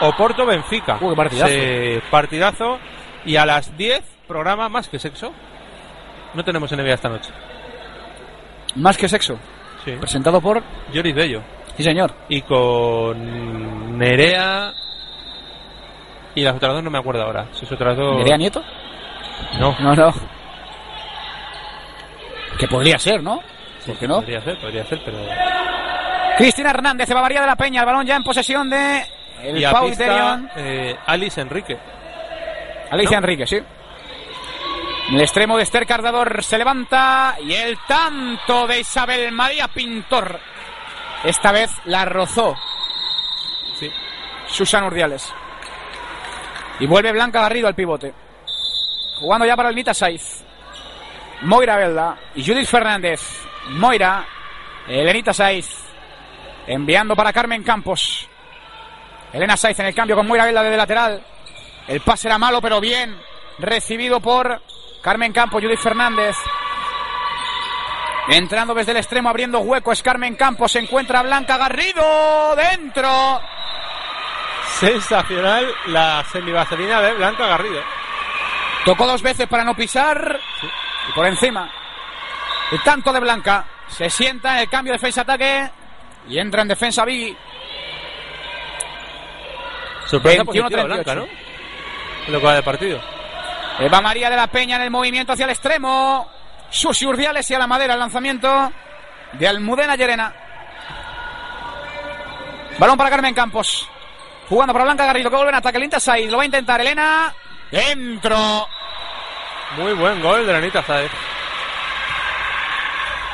[0.00, 0.96] Oporto Benfica.
[1.00, 1.52] Uy, qué partidazo.
[1.52, 2.78] Se- partidazo.
[3.26, 5.32] Y a las 10, programa Más que Sexo.
[6.32, 7.30] No tenemos NBA esta noche.
[8.76, 9.36] Más que sexo.
[9.84, 9.90] Sí.
[9.98, 10.62] Presentado por.
[10.94, 11.42] Joris Bello.
[11.76, 12.14] Sí, señor.
[12.28, 14.72] Y con Nerea.
[16.34, 17.46] Y las otras dos no me acuerdo ahora.
[17.52, 18.16] Si es otras dos.
[18.18, 18.62] ¿Nerea Nieto?
[19.58, 19.76] No.
[19.80, 20.12] No, no.
[22.58, 23.40] Que podría ser, ¿no?
[23.86, 24.16] ¿Por qué no?
[24.16, 25.18] Podría ser, podría ser, pero.
[26.36, 29.04] Cristina Hernández, Eva María de la Peña, el balón ya en posesión de
[29.42, 31.78] el y Pau pista, eh, Alice Enrique.
[32.90, 33.24] Alicia ¿no?
[33.26, 33.56] Enrique, sí.
[35.08, 40.38] En el extremo de Esther Cardador se levanta y el tanto de Isabel María Pintor.
[41.24, 42.54] Esta vez la rozó
[43.78, 43.90] Sí.
[44.46, 45.32] Susan Urdiales.
[46.80, 48.12] Y vuelve Blanca Garrido al pivote.
[49.20, 50.42] Jugando ya para el Nita Saiz.
[51.42, 53.20] Moira Belda y Judith Fernández.
[53.68, 54.26] Moira,
[54.88, 55.68] Elenita Saiz.
[56.66, 58.26] Enviando para Carmen Campos.
[59.32, 61.22] Elena Saiz en el cambio con Moira Belda desde lateral.
[61.86, 63.14] El pase era malo, pero bien
[63.58, 64.60] recibido por
[65.02, 66.36] Carmen Campos, Judith Fernández.
[68.28, 70.72] Entrando desde el extremo, abriendo hueco, es Carmen Campos.
[70.72, 73.40] Se encuentra Blanca Garrido dentro.
[74.80, 77.82] Sensacional la semivaselina de Blanca Garrido.
[78.86, 80.40] Tocó dos veces para no pisar.
[81.06, 81.70] Y por encima.
[82.72, 83.66] El tanto de Blanca.
[83.88, 85.70] Se sienta en el cambio defensa-ataque.
[86.28, 87.36] Y entra en defensa Biggie.
[90.06, 90.46] Sorpresa 21-38.
[90.46, 91.26] positiva Blanca, ¿no?
[92.26, 93.00] En lo que va de partido.
[93.80, 96.26] Eva María de la Peña en el movimiento hacia el extremo.
[96.70, 98.72] Susi Urdiales y a la madera el lanzamiento
[99.32, 100.32] de Almudena Llerena.
[102.78, 103.86] Balón para Carmen Campos.
[104.50, 105.78] Jugando para Blanca Garrido que vuelve en ataque.
[105.78, 107.32] El Intaside lo va a intentar Elena.
[107.70, 108.66] Dentro.
[109.78, 111.10] Muy buen gol de Anita Saez.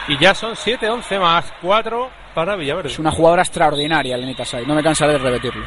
[0.09, 2.91] Y ya son 7-11 más 4 para Villaverde.
[2.91, 4.65] Es una jugadora extraordinaria, Elenita Sai.
[4.67, 5.67] No me cansaré de repetirlo.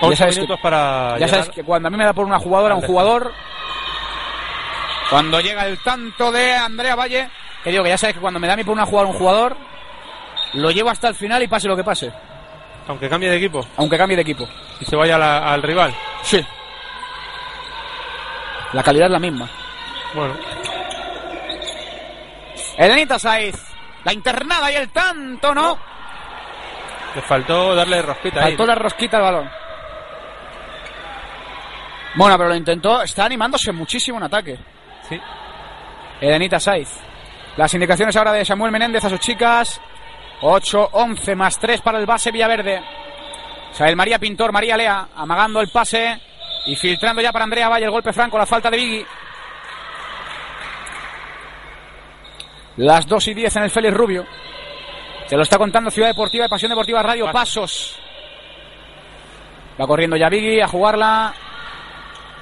[0.00, 2.24] 8 ya sabes minutos que- para Ya sabes que cuando a mí me da por
[2.24, 3.32] una jugadora, un jugador.
[5.10, 7.28] Cuando llega el tanto de Andrea Valle,
[7.62, 9.18] que digo que ya sabes que cuando me da a mí por una jugadora, un
[9.18, 9.56] jugador,
[10.54, 12.12] lo llevo hasta el final y pase lo que pase.
[12.88, 14.48] Aunque cambie de equipo Aunque cambie de equipo.
[14.80, 15.94] y se vaya la- al rival.
[16.22, 16.44] Sí.
[18.72, 19.48] La calidad es la misma.
[20.14, 20.34] Bueno,
[22.76, 23.56] Elenita Saiz.
[24.04, 25.78] La internada y el tanto, ¿no?
[27.14, 28.52] le faltó darle rosquita ahí.
[28.52, 29.50] Faltó la rosquita al balón.
[32.14, 33.02] Bueno, pero lo intentó.
[33.02, 34.58] Está animándose muchísimo en ataque.
[35.08, 35.20] Sí.
[36.20, 36.88] Elenita Saiz.
[37.56, 39.80] Las indicaciones ahora de Samuel Menéndez a sus chicas.
[40.40, 42.82] 8-11 más 3 para el base Villaverde.
[43.72, 46.20] Isabel María Pintor, María Lea, amagando el pase
[46.66, 49.06] y filtrando ya para Andrea Valle el golpe franco, la falta de Biggie.
[52.78, 54.26] Las 2 y 10 en el Félix Rubio.
[55.26, 57.30] Se lo está contando Ciudad Deportiva y Pasión Deportiva Radio.
[57.30, 57.96] Pasos.
[59.80, 61.34] Va corriendo ya Biggie a jugarla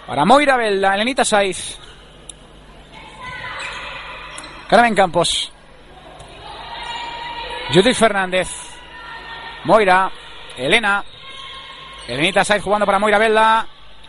[0.06, 1.78] para Moira Belda, Elenita Saiz.
[4.68, 5.52] Carmen Campos.
[7.72, 8.48] Judith Fernández.
[9.64, 10.10] Moira.
[10.56, 11.04] Elena.
[12.06, 13.66] Elenita Saiz jugando para Moira Belda.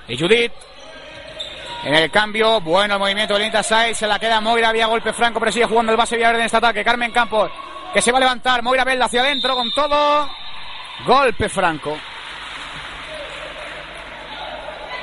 [0.08, 0.54] Y Judith.
[1.84, 3.98] En el cambio, bueno el movimiento de Elenita Saiz.
[3.98, 4.70] Se la queda Moira.
[4.70, 6.84] Había golpe franco, pero sigue jugando el base Villaverde en este ataque.
[6.84, 7.52] Carmen Campos.
[7.94, 8.64] Que se va a levantar.
[8.64, 10.30] Moira Belda hacia adentro con todo.
[11.06, 11.98] Golpe franco.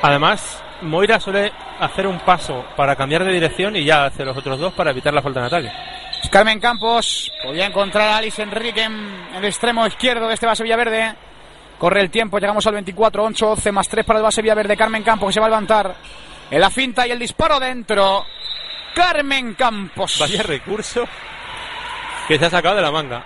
[0.02, 4.58] Además, Moira suele hacer un paso para cambiar de dirección y ya hace los otros
[4.58, 5.72] dos para evitar la falta en ataque.
[6.30, 11.14] Carmen Campos podía encontrar a Alice Enrique en el extremo izquierdo de este base Villaverde.
[11.78, 14.76] Corre el tiempo, llegamos al 24, 8, 11 más 3 para el base Villaverde.
[14.76, 15.94] Carmen Campos que se va a levantar
[16.50, 18.24] en la finta y el disparo dentro.
[18.94, 20.16] Carmen Campos.
[20.20, 21.04] Vaya recurso
[22.26, 23.24] que se ha sacado de la manga.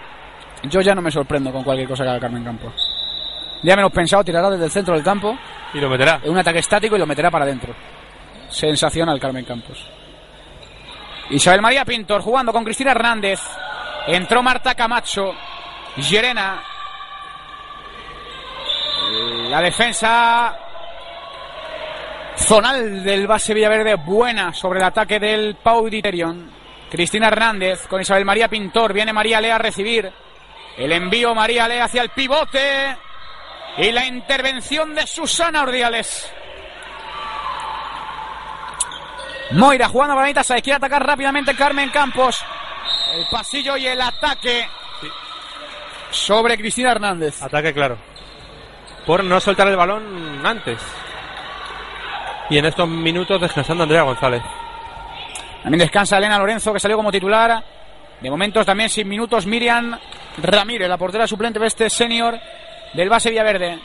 [0.64, 2.72] Yo ya no me sorprendo con cualquier cosa que haga Carmen Campos.
[3.62, 5.38] Ya menos pensado, tirará desde el centro del campo.
[5.72, 6.20] Y lo meterá.
[6.22, 7.74] En un ataque estático y lo meterá para adentro.
[8.48, 9.86] Sensacional Carmen Campos.
[11.30, 13.40] Isabel María Pintor jugando con Cristina Hernández.
[14.06, 15.32] Entró Marta Camacho.
[15.96, 16.62] Llerena.
[19.48, 20.56] La defensa
[22.36, 26.50] zonal del base Villaverde buena sobre el ataque del Pau Diterion.
[26.90, 28.92] Cristina Hernández con Isabel María Pintor.
[28.92, 30.12] Viene María Lea a recibir.
[30.76, 32.96] El envío María Lea hacia el pivote.
[33.78, 36.32] Y la intervención de Susana Ordiales.
[39.52, 42.38] Moira jugando para se quiere atacar rápidamente Carmen Campos.
[43.14, 44.68] El pasillo y el ataque
[46.10, 47.42] sobre Cristina Hernández.
[47.42, 47.98] Ataque claro.
[49.06, 50.80] Por no soltar el balón antes.
[52.48, 54.42] Y en estos minutos descansando Andrea González.
[55.62, 57.62] También descansa Elena Lorenzo, que salió como titular.
[58.20, 59.98] De momentos también sin minutos Miriam
[60.38, 62.38] Ramírez, la portera suplente de este senior
[62.92, 63.78] del base Villaverde.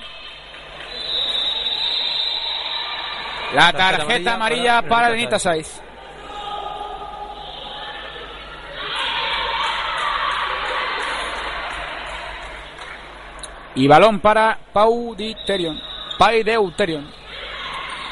[3.53, 5.81] La tarjeta amarilla para Lenita Saiz.
[13.75, 15.79] Y balón para Pau Diterion.
[16.17, 17.12] Pai Deuterion.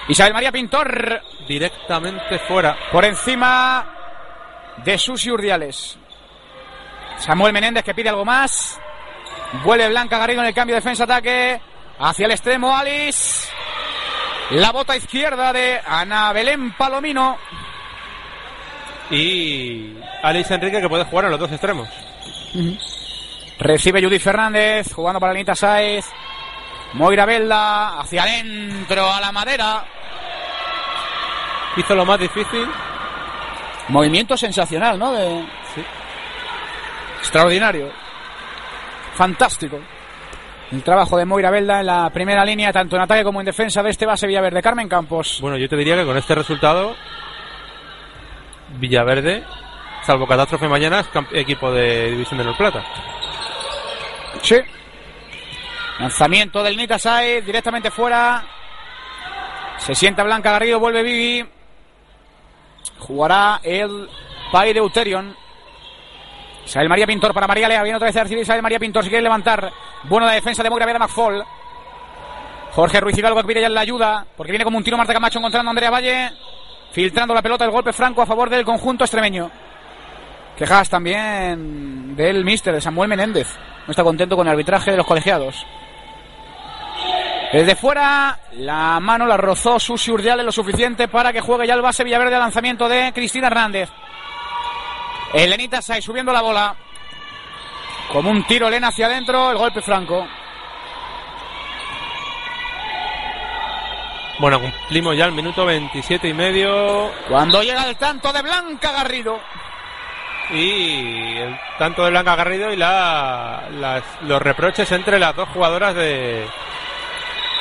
[0.09, 1.21] Isabel María Pintor.
[1.47, 2.77] Directamente fuera.
[2.91, 3.85] Por encima
[4.83, 5.97] de Susi Urdiales.
[7.17, 8.79] Samuel Menéndez que pide algo más.
[9.63, 11.61] Vuelve Blanca Garrido en el cambio de defensa-ataque.
[11.99, 13.47] Hacia el extremo Alice.
[14.51, 17.37] La bota izquierda de Ana Belén Palomino.
[19.09, 21.89] Y Alice Enrique que puede jugar en los dos extremos.
[23.59, 26.05] Recibe Judy Fernández, jugando para Anita Saez.
[26.93, 29.83] Moira Velda, hacia adentro, a la madera.
[31.75, 32.67] Hizo lo más difícil.
[33.89, 35.11] Movimiento sensacional, ¿no?
[35.11, 35.43] De...
[35.73, 35.83] Sí.
[37.19, 37.91] Extraordinario.
[39.15, 39.79] Fantástico.
[40.73, 43.83] El trabajo de Moira Velda en la primera línea, tanto en ataque como en defensa
[43.83, 44.59] de este base Villaverde.
[44.59, 45.37] Carmen Campos.
[45.39, 46.95] Bueno, yo te diría que con este resultado,
[48.79, 49.43] Villaverde,
[50.01, 52.83] salvo catástrofe mañana, es equipo de División de Honor Plata.
[54.41, 54.55] Sí.
[55.99, 58.43] Lanzamiento del Nita Saez, directamente fuera.
[59.77, 61.47] Se sienta Blanca Garrido, vuelve Vivi.
[62.97, 64.09] Jugará el
[64.51, 65.42] Pai de Euterion.
[66.65, 67.83] Isabel María Pintor para María Lea.
[67.83, 69.03] Viene otra vez a recibir Isabel María Pintor.
[69.03, 69.71] Si quiere levantar.
[70.03, 71.43] Buena la defensa de Moira Vera McFall.
[72.71, 74.25] Jorge Ruiz Hidalgo que pide ya la ayuda.
[74.35, 76.31] Porque viene como un tiro Marta Camacho encontrando a Andrea Valle.
[76.91, 79.49] Filtrando la pelota, el golpe franco a favor del conjunto extremeño.
[80.57, 83.47] Quejas también del mister, de Samuel Menéndez.
[83.87, 85.65] No está contento con el arbitraje de los colegiados.
[87.51, 91.81] Desde fuera, la mano la rozó Susi Urdiales lo suficiente para que juegue ya el
[91.81, 93.89] base Villaverde al lanzamiento de Cristina Hernández.
[95.33, 96.75] Elenita Sai subiendo la bola.
[98.11, 100.27] Como un tiro Elena hacia adentro, el golpe franco.
[104.39, 109.39] Bueno, cumplimos ya el minuto 27 y medio Cuando llega el tanto de Blanca Garrido.
[110.51, 115.95] y el tanto de Blanca Garrido y la, las- los reproches entre las dos jugadoras
[115.95, 116.45] de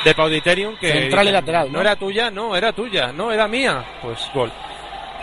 [0.03, 1.75] de Pauditerium que Central y lateral, ¿no?
[1.75, 3.85] no era tuya, no, era tuya, no, era mía.
[4.01, 4.51] Pues gol.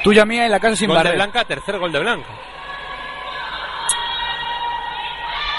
[0.02, 1.12] Tuya mía y la casa sin Gol de.
[1.12, 2.28] Blanca, tercer gol de Blanca.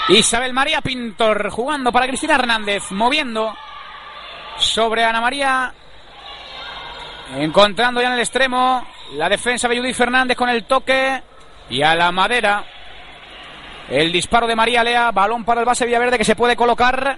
[0.08, 3.54] Isabel María Pintor jugando para Cristina Hernández, moviendo
[4.58, 5.72] sobre Ana María,
[7.36, 11.22] encontrando ya en el extremo la defensa de Judith Fernández con el toque
[11.70, 12.64] y a la madera
[13.88, 17.16] el disparo de María Lea, balón para el base Villaverde que se puede colocar,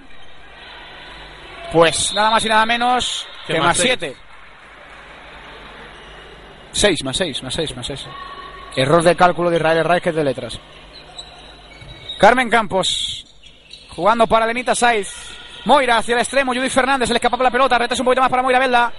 [1.72, 3.96] pues nada más y nada menos Que más más seis.
[3.98, 4.16] 7.
[6.74, 8.06] 6 más 6, más 6, más 6.
[8.76, 10.60] Error de cálculo de Israel Reis que es de letras.
[12.18, 13.24] Carmen Campos
[13.94, 15.08] jugando para Lenita Saiz.
[15.64, 16.52] Moira hacia el extremo.
[16.52, 17.78] Judith Fernández se le escapa la pelota.
[17.78, 18.92] Retas un poquito más para Moira Velda.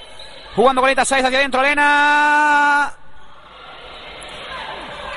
[0.55, 1.61] Jugando con Lenita Saiz hacia adentro.
[1.61, 2.93] Elena.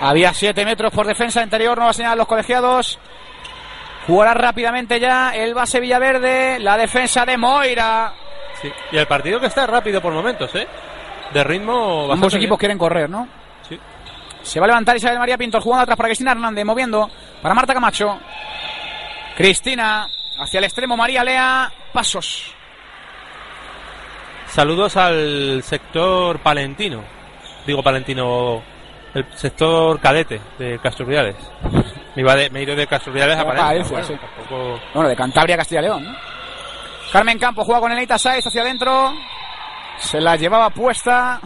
[0.01, 1.79] Había 7 metros por defensa interior.
[1.79, 2.99] Nueva señal los colegiados.
[4.07, 6.59] Jugará rápidamente ya el base Villaverde.
[6.59, 8.13] La defensa de Moira.
[8.91, 10.67] Y el partido que está rápido por momentos, ¿eh?
[11.33, 12.59] De ritmo Ambos equipos bien.
[12.59, 13.29] quieren correr, ¿no?
[13.69, 13.79] Sí.
[14.43, 17.11] Se va a levantar Isabel María Pintor jugando atrás para Cristina Hernández, moviendo
[17.43, 18.19] para Marta Camacho.
[19.37, 20.09] Cristina
[20.39, 22.55] hacia el extremo, María Lea, pasos.
[24.47, 27.05] Saludos al sector palentino.
[27.67, 28.63] Digo palentino,
[29.15, 31.37] el sector cadete de Casturriales.
[32.17, 33.93] Me, iba de- me he ido de Casturriales a Palencia.
[33.93, 34.15] Bueno, sí.
[34.15, 36.05] tampoco- Bueno, de Cantabria a Castilla León.
[36.05, 36.17] ¿no?
[37.13, 39.13] Carmen Campos juega con Elita Saiz hacia adentro.
[39.99, 41.41] Se la llevaba puesta.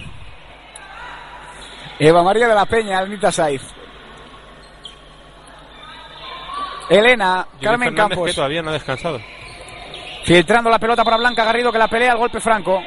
[1.98, 3.62] Eva María de la Peña, Elita Saiz.
[6.88, 8.28] Elena, Carmen Fernández, Campos.
[8.28, 9.20] que todavía no ha descansado.
[10.24, 12.82] Filtrando la pelota para Blanca Garrido que la pelea al golpe franco.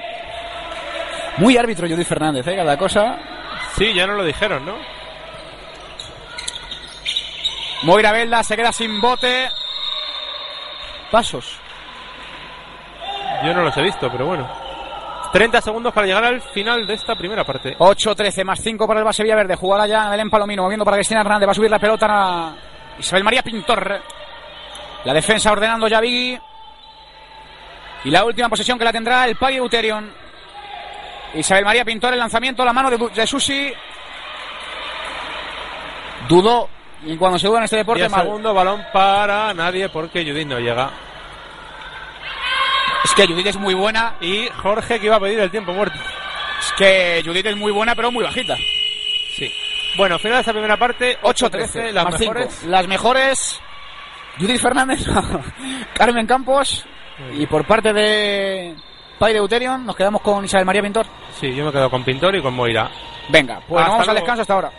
[1.38, 2.56] Muy árbitro Judith Fernández, ¿eh?
[2.56, 3.18] Cada cosa.
[3.76, 4.76] Sí, ya no lo dijeron, ¿no?
[7.84, 9.50] Moira Belda se queda sin bote.
[11.12, 11.60] Pasos.
[13.44, 14.65] Yo no los he visto, pero bueno.
[15.36, 17.78] 30 segundos para llegar al final de esta primera parte.
[17.78, 19.58] 8-13 más 5 para el base Villaverde.
[19.58, 21.46] Jugará ya Belén Palomino, moviendo para Cristina Hernández.
[21.46, 22.56] Va a subir la pelota a
[22.98, 24.02] Isabel María Pintor.
[25.04, 26.40] La defensa ordenando ya Vigui.
[28.06, 30.10] Y la última posesión que la tendrá el Pagui Uterion.
[31.34, 33.74] Isabel María Pintor, el lanzamiento, la mano de, de Susi.
[36.30, 36.70] Dudó.
[37.04, 38.22] Y cuando se duda en este Y deporte, el mal.
[38.22, 40.92] segundo balón para nadie porque Judith no llega.
[43.06, 44.16] Es que Judith es muy buena.
[44.20, 45.98] Y Jorge que iba a pedir el tiempo muerto.
[46.60, 48.56] Es que Judith es muy buena, pero muy bajita.
[49.38, 49.52] Sí.
[49.96, 52.34] Bueno, final de esta primera parte, 8-13, 8-13, las más cinco.
[52.34, 52.64] mejores.
[52.64, 53.62] Las mejores,
[54.40, 55.06] Judith Fernández,
[55.94, 56.84] Carmen Campos,
[57.34, 58.76] y por parte de
[59.20, 61.06] Pai de Uterion nos quedamos con Isabel María Pintor.
[61.40, 62.90] Sí, yo me quedo con Pintor y con Moira.
[63.30, 64.72] Venga, pues Hasta vamos al descanso hasta ahora.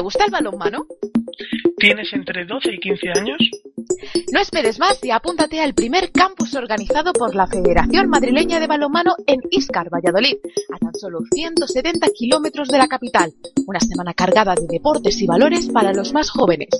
[0.00, 0.86] ¿Te gusta el balonmano?
[1.76, 3.36] ¿Tienes entre 12 y 15 años?
[4.32, 9.12] No esperes más y apúntate al primer campus organizado por la Federación Madrileña de Balonmano
[9.26, 10.38] en Íscar, Valladolid,
[10.72, 13.30] a tan solo 170 kilómetros de la capital.
[13.66, 16.70] Una semana cargada de deportes y valores para los más jóvenes.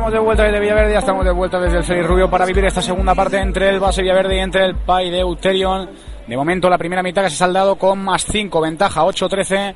[0.09, 2.65] Estamos de vuelta desde Villaverde, ya estamos de vuelta desde el Feliz Rubio para vivir
[2.65, 5.91] esta segunda parte entre el Base Villaverde y entre el Pai de Euterion.
[6.27, 9.75] De momento la primera mitad que se ha saldado con más 5, ventaja 8-13.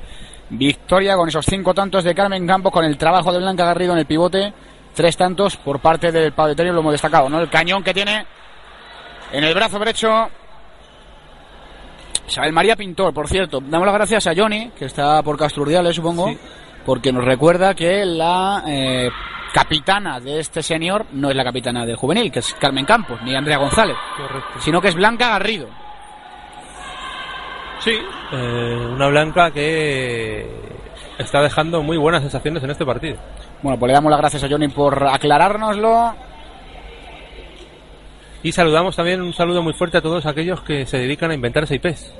[0.48, 3.98] Victoria con esos cinco tantos de Carmen Campos, con el trabajo de Blanca Garrido en
[3.98, 4.54] el pivote.
[4.94, 7.38] Tres tantos por parte del Paveterio, lo hemos destacado, ¿no?
[7.38, 8.24] El cañón que tiene
[9.32, 10.28] en el brazo derecho
[12.26, 13.60] Isabel María Pintor, por cierto.
[13.60, 16.34] Damos las gracias a Johnny, que está por Castrurdiales, supongo,
[16.86, 19.10] porque nos recuerda que la eh,
[19.52, 23.34] capitana de este señor no es la capitana del juvenil, que es Carmen Campos, ni
[23.34, 23.96] Andrea González,
[24.58, 25.68] sino que es Blanca Garrido.
[27.80, 27.98] Sí,
[28.32, 30.46] eh, una Blanca que
[31.18, 33.16] está dejando muy buenas sensaciones en este partido.
[33.62, 36.14] Bueno, pues le damos las gracias a Johnny por aclarárnoslo.
[38.44, 41.76] Y saludamos también un saludo muy fuerte a todos aquellos que se dedican a inventarse
[41.76, 42.12] IPs.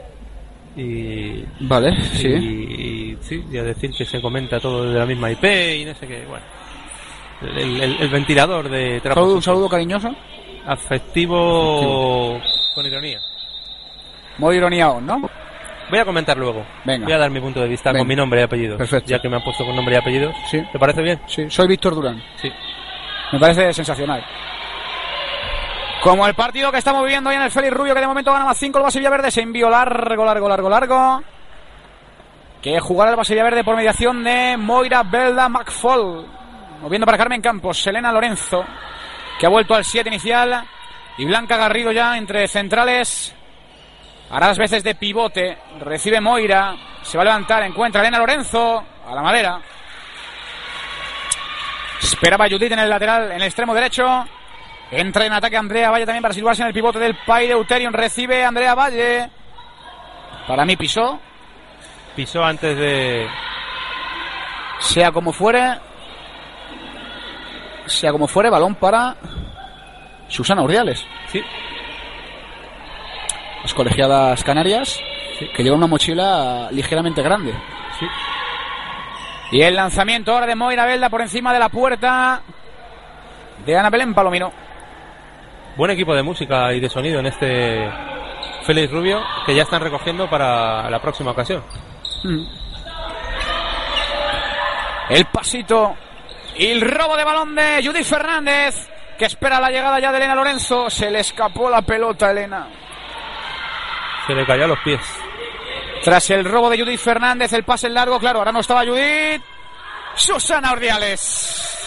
[0.76, 2.28] Y, vale, sí.
[2.28, 5.44] Y, sí, y a decir que se comenta todo de la misma IP
[5.80, 6.61] y no sé qué, bueno.
[7.42, 9.20] El, el- el ventilador de trabajo.
[9.22, 10.14] Saludo- un saludo cariñoso.
[10.66, 12.40] Afectivo,
[12.74, 13.18] con ironía.
[14.38, 15.20] Modo ironiao, ¿no?
[15.90, 16.64] Voy a comentar luego.
[16.84, 17.04] Venga.
[17.04, 18.00] Voy a dar mi punto de vista Venga.
[18.00, 18.78] con mi nombre y apellido.
[18.78, 19.10] Perfecto.
[19.10, 20.32] Ya que me han puesto con nombre y apellido.
[20.50, 20.62] Sí.
[20.72, 21.20] ¿Te parece bien?
[21.26, 22.22] Sí, soy Víctor Durán.
[22.40, 22.50] Sí.
[23.32, 24.24] Me parece sensacional.
[26.02, 28.44] Como el partido que estamos viviendo hoy en el Félix Rubio, que de momento gana
[28.44, 31.22] más 5 el Base Villaverde, se envió largo, largo, largo, largo.
[32.60, 36.26] Que jugará el Base Villaverde por mediación de Moira Belda McFall.
[36.82, 38.64] Moviendo para Carmen Campos, Selena Lorenzo,
[39.38, 40.64] que ha vuelto al 7 inicial.
[41.16, 43.32] Y Blanca Garrido ya entre centrales.
[44.30, 45.58] Hará las veces de pivote.
[45.78, 46.74] Recibe Moira.
[47.02, 47.62] Se va a levantar.
[47.62, 48.84] Encuentra a Elena Lorenzo.
[49.06, 49.60] A la madera.
[52.02, 54.24] Esperaba Judith en el lateral, en el extremo derecho.
[54.90, 57.92] Entra en ataque Andrea Valle también para silbarse en el pivote del Pai de Euterion.
[57.92, 59.30] Recibe Andrea Valle.
[60.48, 61.20] Para mí pisó.
[62.16, 63.28] Pisó antes de.
[64.80, 65.91] Sea como fuere.
[67.92, 69.16] Sea como fuere, balón para
[70.28, 71.06] Susana Urdiales.
[71.28, 71.42] Sí.
[73.62, 74.98] Las colegiadas canarias
[75.54, 77.52] que llevan una mochila ligeramente grande.
[77.98, 78.06] Sí.
[79.52, 82.40] Y el lanzamiento ahora de Moira Belda por encima de la puerta
[83.66, 84.50] de Ana Belén Palomino.
[85.76, 87.90] Buen equipo de música y de sonido en este
[88.62, 91.62] Félix Rubio que ya están recogiendo para la próxima ocasión.
[92.24, 92.44] Mm.
[95.10, 95.94] El pasito
[96.56, 98.88] y el robo de balón de Judith Fernández,
[99.18, 100.90] que espera la llegada ya de Elena Lorenzo.
[100.90, 102.68] Se le escapó la pelota a Elena.
[104.26, 105.00] Se le cayó a los pies.
[106.02, 109.42] Tras el robo de Judith Fernández, el pase en largo, claro, ahora no estaba Judith.
[110.14, 111.78] Susana Ordiales.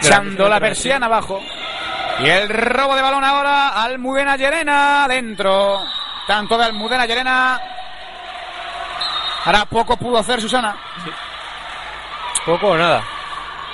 [0.00, 1.40] Echando la persiana abajo.
[2.20, 5.84] Y el robo de balón ahora, Almudena Llerena dentro.
[6.26, 7.60] Tanto de Almudena Llerena.
[9.44, 10.76] Ahora poco pudo hacer Susana.
[12.46, 13.02] Poco o nada.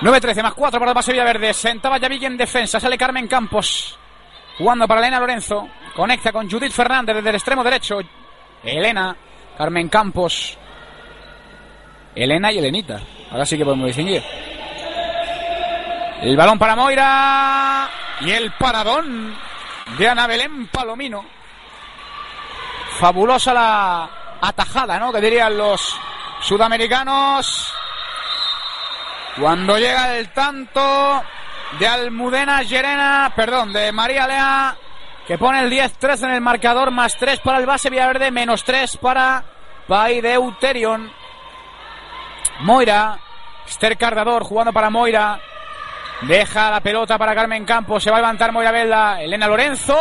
[0.00, 1.52] 9-13 más 4 para el pase Villaverde.
[1.52, 2.80] Sentaba Yavique en defensa.
[2.80, 3.98] Sale Carmen Campos.
[4.56, 5.68] Jugando para Elena Lorenzo.
[5.94, 8.00] Conecta con Judith Fernández desde el extremo derecho.
[8.64, 9.14] Elena.
[9.58, 10.56] Carmen Campos.
[12.14, 12.98] Elena y Elenita.
[13.30, 14.22] Ahora sí que podemos distinguir.
[16.22, 17.90] El balón para Moira.
[18.22, 19.36] Y el paradón
[19.98, 21.24] de Ana Belén Palomino.
[22.98, 24.10] Fabulosa la
[24.40, 25.12] atajada, ¿no?
[25.12, 25.94] Que dirían los
[26.40, 27.74] sudamericanos.
[29.38, 31.22] Cuando llega el tanto
[31.78, 34.76] de Almudena Llerena, perdón, de María Lea,
[35.26, 38.98] que pone el 10-13 en el marcador, más 3 para el base Villaverde, menos 3
[38.98, 39.42] para
[39.88, 41.10] Pai de Euterion.
[42.60, 43.18] Moira,
[43.66, 45.40] Esther Cardador jugando para Moira.
[46.22, 49.96] Deja la pelota para Carmen Campos, se va a levantar Moira Velda, Elena Lorenzo.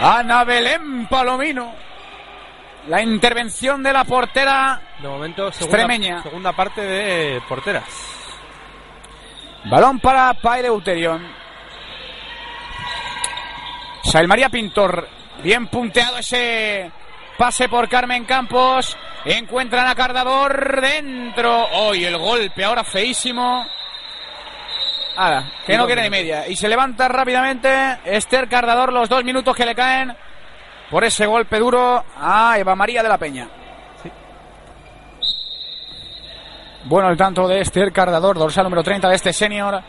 [0.00, 1.81] Ana Belén Palomino.
[2.88, 6.22] La intervención de la portera De momento, segunda, Extremeña.
[6.22, 7.84] segunda parte de porteras.
[9.70, 11.22] Balón para Pai de Euterion.
[14.02, 15.08] Sael María Pintor.
[15.42, 16.90] Bien punteado ese
[17.38, 18.96] pase por Carmen Campos.
[19.24, 21.66] Encuentran a Cardador dentro.
[21.74, 23.64] Hoy el golpe ahora feísimo.
[25.16, 26.48] Ahora, que no quiere ni media.
[26.48, 30.16] Y se levanta rápidamente Esther Cardador los dos minutos que le caen
[30.92, 33.48] por ese golpe duro a Eva María de la Peña.
[36.84, 39.82] Bueno, el tanto de Esther Cardador, dorsal número 30 de este senior.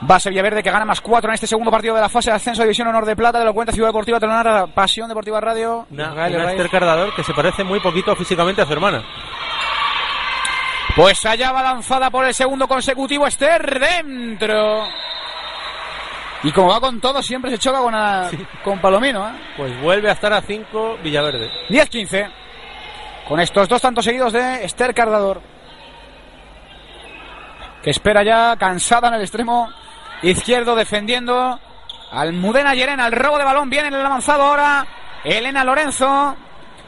[0.00, 2.62] Base Villaverde que gana más 4 en este segundo partido de la fase de ascenso
[2.62, 5.86] a División Honor de Plata de la cuenta Ciudad Deportiva Telonara Pasión Deportiva Radio.
[5.90, 6.26] Una, una.
[6.26, 9.04] Esther Cardador que se parece muy poquito físicamente a su hermana.
[10.96, 14.88] Pues allá va lanzada por el segundo consecutivo Esther dentro.
[16.42, 18.30] Y como va con todo, siempre se choca con, a-
[18.64, 19.28] con Palomino.
[19.28, 19.32] ¿eh?
[19.56, 21.50] Pues vuelve a estar a 5 Villaverde.
[21.68, 22.30] 10-15.
[23.28, 25.40] Con estos dos tantos seguidos de Esther Cardador.
[27.82, 29.70] Que espera ya cansada en el extremo
[30.22, 31.58] izquierdo defendiendo
[32.12, 34.86] Almudena Llerena, el robo de balón viene en el avanzado ahora.
[35.24, 36.36] Elena Lorenzo.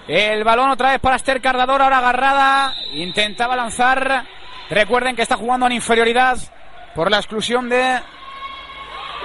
[0.09, 2.75] El balón otra vez para Esther Cardador, ahora agarrada.
[2.95, 4.25] Intentaba lanzar.
[4.69, 6.37] Recuerden que está jugando en inferioridad
[6.95, 8.01] por la exclusión de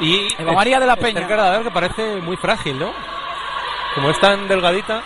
[0.02, 1.22] Y Eva María de la Peña.
[1.22, 2.92] Esther Cardador que parece muy frágil, ¿no?
[3.96, 5.02] Como es tan delgadita.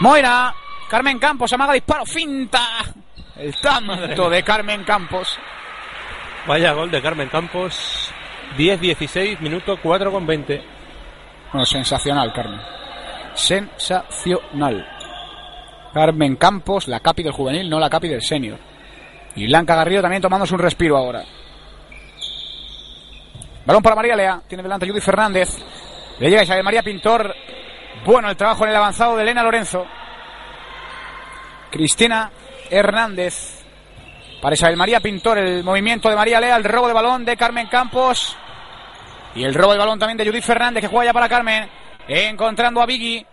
[0.00, 0.54] Moira.
[0.88, 2.60] Carmen Campos, amaga disparo, finta.
[3.36, 5.36] El tanto de Carmen Campos.
[6.46, 8.12] Vaya gol de Carmen Campos.
[8.56, 10.64] 10-16, minuto 4 con 20.
[11.52, 12.60] Bueno, sensacional, Carmen.
[13.34, 14.86] Sensacional.
[15.92, 18.58] Carmen Campos, la capi del juvenil, no la capi del senior.
[19.34, 21.24] Y Blanca Garrido también tomándose un respiro ahora.
[23.66, 24.40] Balón para María Lea.
[24.46, 25.50] Tiene delante Judy Fernández.
[26.20, 27.34] Le llega Isabel María Pintor.
[28.04, 29.84] Bueno el trabajo en el avanzado de Elena Lorenzo.
[31.70, 32.30] Cristina
[32.70, 33.64] Hernández.
[34.40, 37.66] Para Isabel María Pintor, el movimiento de María Lea, el robo de balón de Carmen
[37.66, 38.36] Campos.
[39.34, 41.68] Y el robo de balón también de Judith Fernández, que juega ya para Carmen.
[42.06, 43.26] Encontrando a Vicky.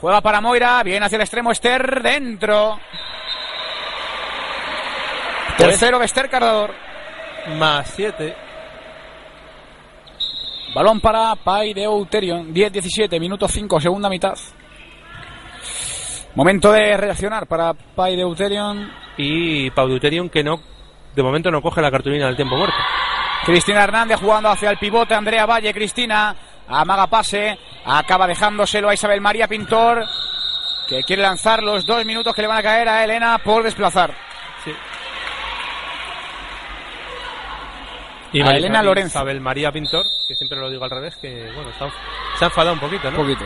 [0.00, 0.82] Juega para Moira.
[0.84, 2.02] Viene hacia el extremo Esther.
[2.02, 2.78] Dentro.
[5.58, 6.72] Tercero de Esther Cardador.
[7.58, 8.45] Más 7.
[10.76, 12.52] Balón para Pai de Euterion.
[12.52, 14.34] 10-17, minuto 5, segunda mitad.
[16.34, 18.92] Momento de reaccionar para Pai de Euterion.
[19.16, 20.60] Y Paudeuterion que no,
[21.14, 22.76] de momento no coge la cartulina del tiempo muerto.
[23.46, 25.14] Cristina Hernández jugando hacia el pivote.
[25.14, 26.36] Andrea Valle, Cristina.
[26.68, 27.58] Amaga pase.
[27.86, 30.04] Acaba dejándoselo a Isabel María Pintor.
[30.90, 34.25] Que quiere lanzar los dos minutos que le van a caer a Elena por desplazar.
[38.42, 38.48] Sí.
[38.48, 39.18] A Elena Lorenzo.
[39.18, 41.88] Isabel María Pintor, que siempre lo digo al revés, que bueno, está-
[42.38, 43.18] se ha enfadado un poquito, ¿no?
[43.20, 43.44] Un poquito.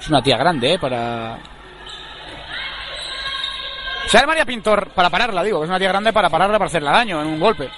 [0.00, 0.78] Es una tía grande, ¿eh?
[0.78, 1.38] Para.
[4.06, 7.20] Isabel María Pintor, para pararla, digo, es una tía grande para pararla, para hacerle daño
[7.20, 7.68] en un golpe.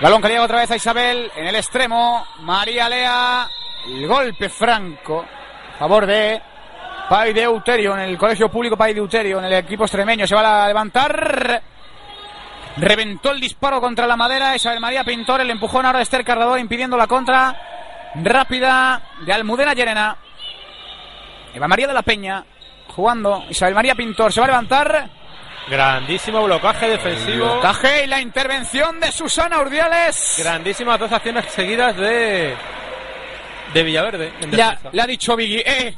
[0.00, 2.26] Balón que llega otra vez a Isabel en el extremo.
[2.40, 3.48] María Lea.
[3.86, 5.24] El golpe franco.
[5.74, 6.40] A favor de
[7.08, 10.26] Pai de Euterio en el colegio público Pai de Euterio en el equipo extremeño.
[10.26, 11.62] Se va a levantar.
[12.80, 14.54] Reventó el disparo contra la madera.
[14.54, 15.40] Isabel María Pintor.
[15.40, 17.56] El empujón ahora de Esther Cardador impidiendo la contra
[18.14, 20.16] rápida de Almudena Llerena.
[21.54, 22.44] Eva María de la Peña
[22.88, 23.44] jugando.
[23.48, 25.10] Isabel María Pintor se va a levantar.
[25.68, 27.44] Grandísimo blocaje defensivo.
[27.54, 30.36] Blocaje y la intervención de Susana Urdiales.
[30.38, 32.56] Grandísimas dos acciones seguidas de
[33.74, 34.32] de Villaverde.
[34.40, 34.90] en Le ha, defensa.
[34.92, 35.94] le ha dicho Vigui, eh,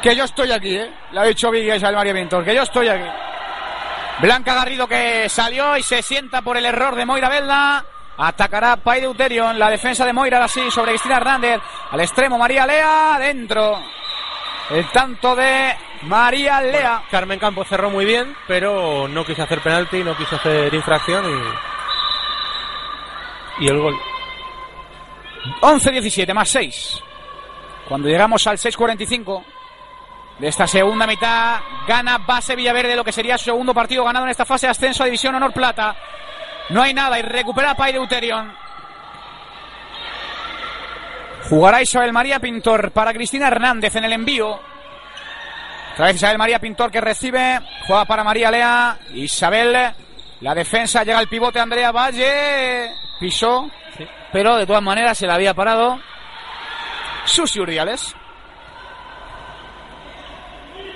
[0.00, 0.88] que yo estoy aquí, eh.
[1.10, 3.08] Le ha dicho Vigui a Isabel María Pintor, que yo estoy aquí.
[4.20, 7.84] Blanca Garrido que salió y se sienta por el error de Moira Belda.
[8.18, 11.60] Atacará Pai de Uterion, la defensa de Moira ahora sí sobre Cristina Hernández.
[11.90, 13.78] Al extremo María Lea, dentro.
[14.70, 17.02] El tanto de María Lea.
[17.10, 21.24] Carmen Campos cerró muy bien, pero no quiso hacer penalti, no quiso hacer infracción
[23.60, 23.66] y.
[23.66, 23.94] Y el gol.
[25.60, 27.02] 11-17 más 6.
[27.86, 29.44] Cuando llegamos al 6-45
[30.38, 34.30] de esta segunda mitad, gana base Villaverde lo que sería su segundo partido ganado en
[34.30, 35.96] esta fase de ascenso a División Honor Plata.
[36.68, 38.52] No hay nada y recupera Pai de Uterion.
[41.48, 44.60] Jugará Isabel María Pintor para Cristina Hernández en el envío.
[45.92, 48.98] Otra vez Isabel María Pintor que recibe, juega para María Lea.
[49.14, 49.94] Isabel,
[50.40, 52.90] la defensa llega al pivote Andrea Valle.
[53.18, 53.70] Pisó,
[54.32, 55.98] pero de todas maneras se la había parado.
[57.24, 58.14] Susi Urdiales.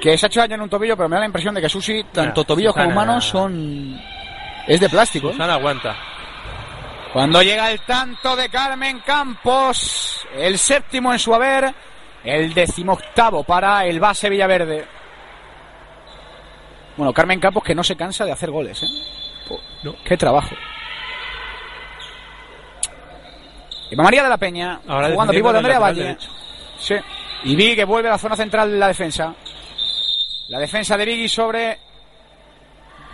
[0.00, 1.68] Que se ha hecho daño en un tobillo, pero me da la impresión de que
[1.68, 4.00] Susi, tanto Ya, tobillos como Susana- manos, son.
[4.66, 5.28] Es de plástico.
[5.28, 5.32] ¿eh?
[5.32, 5.96] Susana aguanta.
[7.12, 11.74] Cuando llega el tanto de Carmen Campos, el séptimo en su haber,
[12.24, 14.86] el decimoctavo para el base Villaverde.
[16.96, 18.86] Bueno, Carmen Campos que no se cansa de hacer goles, ¿eh?
[19.82, 19.94] No.
[20.04, 20.54] Qué trabajo.
[23.90, 26.16] Eva María de la Peña, Ahora jugando pivote el Andrea Valle.
[26.78, 26.94] Sí.
[27.44, 29.34] Y Vicky que vuelve a la zona central de la defensa.
[30.50, 31.78] La defensa de Vicky sobre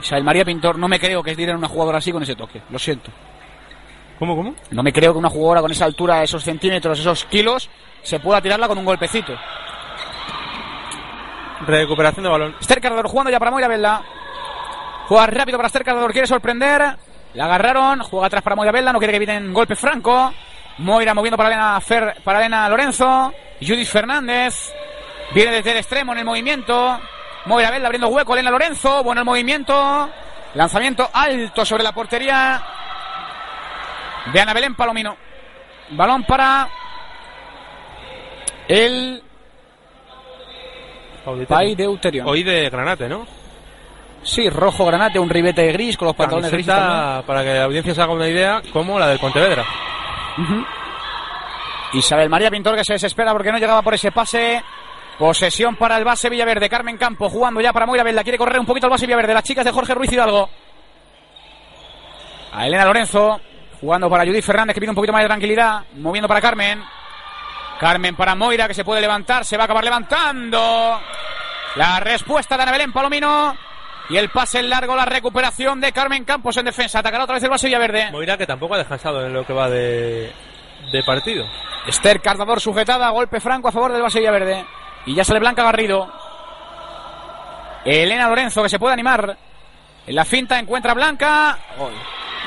[0.00, 0.78] Isabel María Pintor.
[0.78, 2.62] No me creo que es en una jugadora así con ese toque.
[2.70, 3.10] Lo siento.
[4.18, 4.54] ¿Cómo, cómo?
[4.70, 7.68] No me creo que una jugadora con esa altura, esos centímetros, esos kilos,
[8.02, 9.34] se pueda tirarla con un golpecito.
[11.66, 12.56] Recuperación de balón.
[12.58, 14.02] Esther Cardador jugando ya para Moira Belda.
[15.06, 16.96] Juega rápido para Esther Cardador, quiere sorprender.
[17.34, 20.32] La agarraron, juega atrás para Moira Belda, no quiere que eviten golpe franco.
[20.78, 23.30] Moira moviendo para Elena, Fer, para Elena Lorenzo.
[23.60, 24.72] Judith Fernández.
[25.34, 26.98] Viene desde el extremo en el movimiento.
[27.46, 29.02] Moira Belda abriendo hueco, Elena Lorenzo.
[29.02, 30.08] Bueno el movimiento.
[30.54, 32.62] Lanzamiento alto sobre la portería
[34.32, 35.16] de Ana Belén Palomino.
[35.90, 36.68] Balón para
[38.68, 39.22] el
[41.48, 42.26] Pai de Uterion.
[42.26, 43.26] Hoy de Granate, ¿no?
[44.22, 46.74] Sí, rojo granate, un ribete gris con los pantalones grises.
[46.74, 49.64] para que la audiencia se haga una idea, como la del Pontevedra.
[51.92, 54.62] Isabel María Pintor que se desespera porque no llegaba por ese pase.
[55.18, 56.68] Posesión para el base Villaverde.
[56.68, 58.22] Carmen Campo jugando ya para Moira Velda.
[58.22, 59.32] Quiere correr un poquito el base Villaverde.
[59.32, 60.48] Las chicas de Jorge Ruiz Hidalgo.
[62.52, 63.40] A Elena Lorenzo.
[63.80, 65.84] Jugando para Judith Fernández que pide un poquito más de tranquilidad.
[65.94, 66.82] Moviendo para Carmen.
[67.80, 69.44] Carmen para Moira que se puede levantar.
[69.44, 71.00] Se va a acabar levantando.
[71.76, 73.56] La respuesta de Ana Belén Palomino.
[74.08, 77.00] Y el pase en largo, la recuperación de Carmen Campos en defensa.
[77.00, 78.10] Atacará otra vez el base Villaverde.
[78.12, 80.30] Moira que tampoco ha descansado en lo que va de,
[80.92, 81.46] de partido.
[81.86, 84.64] Esther Cardador sujetada, golpe franco a favor del base Villaverde.
[85.06, 86.10] Y ya sale Blanca Garrido.
[87.84, 89.36] Elena Lorenzo que se puede animar.
[90.06, 91.58] En la finta encuentra Blanca.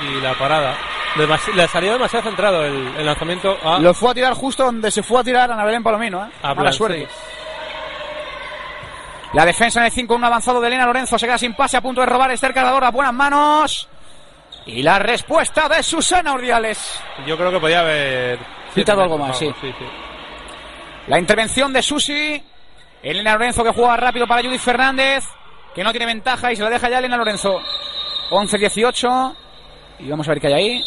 [0.03, 0.75] Y la parada.
[1.15, 4.91] Demasi- le salió demasiado centrado el, el lanzamiento a, Lo fue a tirar justo donde
[4.91, 6.25] se fue a tirar Ana Belén Palomino.
[6.25, 6.29] ¿eh?
[6.43, 7.07] a Mala suerte.
[9.33, 11.81] La defensa en el 5 un avanzado de Elena Lorenzo se queda sin pase a
[11.81, 13.87] punto de robar Esther Cardador a buenas manos.
[14.65, 16.99] Y la respuesta de Susana Urdiales.
[17.25, 18.39] Yo creo que podía haber...
[18.73, 19.51] Quitado algo más, sí.
[19.61, 19.85] sí, sí.
[21.07, 22.43] La intervención de Susi.
[23.01, 25.25] Elena Lorenzo que juega rápido para Judith Fernández.
[25.73, 27.61] Que no tiene ventaja y se la deja ya Elena Lorenzo.
[28.31, 29.35] 11-18.
[29.99, 30.83] Y vamos a ver qué hay ahí.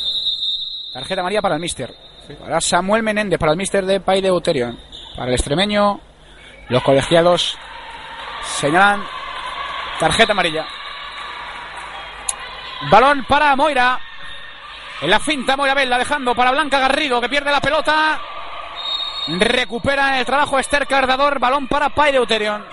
[0.93, 1.95] Tarjeta María para el Mister.
[2.41, 4.79] Para Samuel Menéndez, para el Mister de Pay de Uterion.
[5.17, 6.01] Para el extremeño.
[6.69, 7.59] Los colegiados
[8.43, 9.05] señalan
[9.99, 10.67] tarjeta amarilla.
[12.91, 13.99] Balón para Moira.
[15.01, 18.21] En la finta Moira Bella dejando para Blanca Garrido que pierde la pelota.
[19.29, 21.39] Recupera el trabajo Esther Cardador.
[21.39, 22.65] Balón para Pay de Uterion.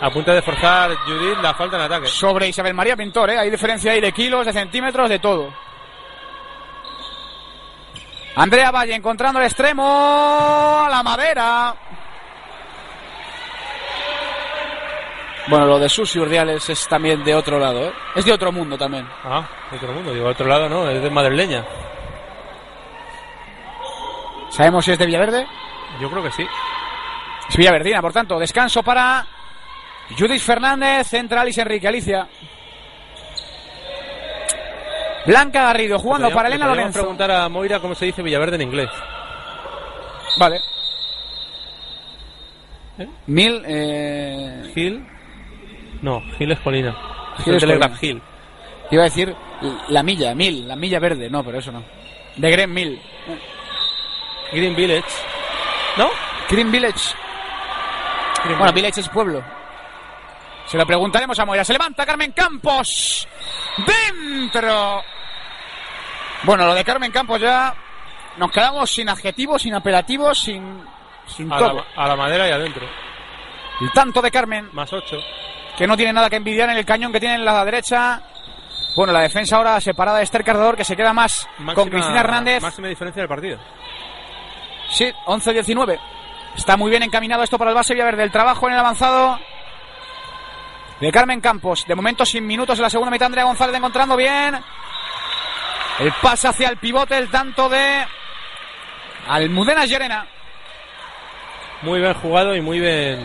[0.00, 2.06] A punto de forzar Judith la falta en ataque.
[2.06, 3.38] Sobre Isabel María Pintor, ¿eh?
[3.38, 5.52] Hay diferencia ahí de kilos, de centímetros, de todo.
[8.36, 11.74] Andrea Valle encontrando el extremo a la madera.
[15.48, 17.92] Bueno, lo de Susi Urdiales es también de otro lado, ¿eh?
[18.14, 19.06] Es de otro mundo también.
[19.24, 20.14] Ah, de otro mundo.
[20.14, 21.64] Digo, otro lado no, es de madrileña.
[24.50, 25.46] ¿Sabemos si es de Villaverde?
[26.00, 26.46] Yo creo que sí.
[27.48, 28.38] Es Villaverdina, por tanto.
[28.38, 29.26] Descanso para
[30.18, 32.28] Judith Fernández, central y Enrique Alicia.
[35.26, 37.00] Blanca Garrido jugando Le para podríamos- Elena le podríamos Lorenzo.
[37.00, 38.88] preguntar a Moira cómo se dice Villaverde en inglés.
[40.38, 40.58] Vale.
[43.26, 43.62] Mil.
[43.66, 44.70] Eh...
[44.74, 45.06] Gil.
[46.02, 46.96] No, Gil es Colina.
[47.46, 47.90] El es Colina.
[48.00, 48.22] Hill.
[48.90, 49.34] Iba a decir
[49.88, 51.28] la milla, mil, la milla verde.
[51.30, 51.82] No, pero eso no.
[52.36, 53.00] De Green Mill.
[54.52, 55.08] Green Village.
[55.96, 56.10] ¿No?
[56.48, 57.14] Green Village.
[58.58, 59.42] bueno, Village es pueblo.
[60.66, 61.64] Se lo preguntaremos a Moira.
[61.64, 63.26] Se levanta Carmen Campos.
[63.78, 65.02] Dentro.
[66.44, 67.74] Bueno, lo de Carmen Campos ya.
[68.36, 70.84] Nos quedamos sin adjetivos, sin apelativos, sin.
[71.26, 71.84] Sin A todo.
[71.96, 72.86] la, a la madera y adentro.
[73.80, 74.68] El tanto de Carmen.
[74.72, 75.16] Más 8.
[75.76, 78.22] que no tiene nada que envidiar en el cañón que tiene en la derecha.
[78.96, 82.60] Bueno, la defensa ahora separada de Esther Cardador, que se queda más con Cristina Hernández.
[82.62, 83.58] Máxima diferencia del partido.
[84.90, 85.98] Sí, 11-19.
[86.56, 88.24] Está muy bien encaminado esto para el base Villaverde.
[88.24, 89.38] El trabajo en el avanzado
[91.00, 91.86] de Carmen Campos.
[91.86, 93.26] De momento sin minutos en la segunda mitad.
[93.26, 94.58] Andrea González encontrando bien.
[96.00, 98.04] El pase hacia el pivote, el tanto de
[99.28, 100.26] Almudena Llerena.
[101.82, 103.20] Muy bien jugado y muy bien.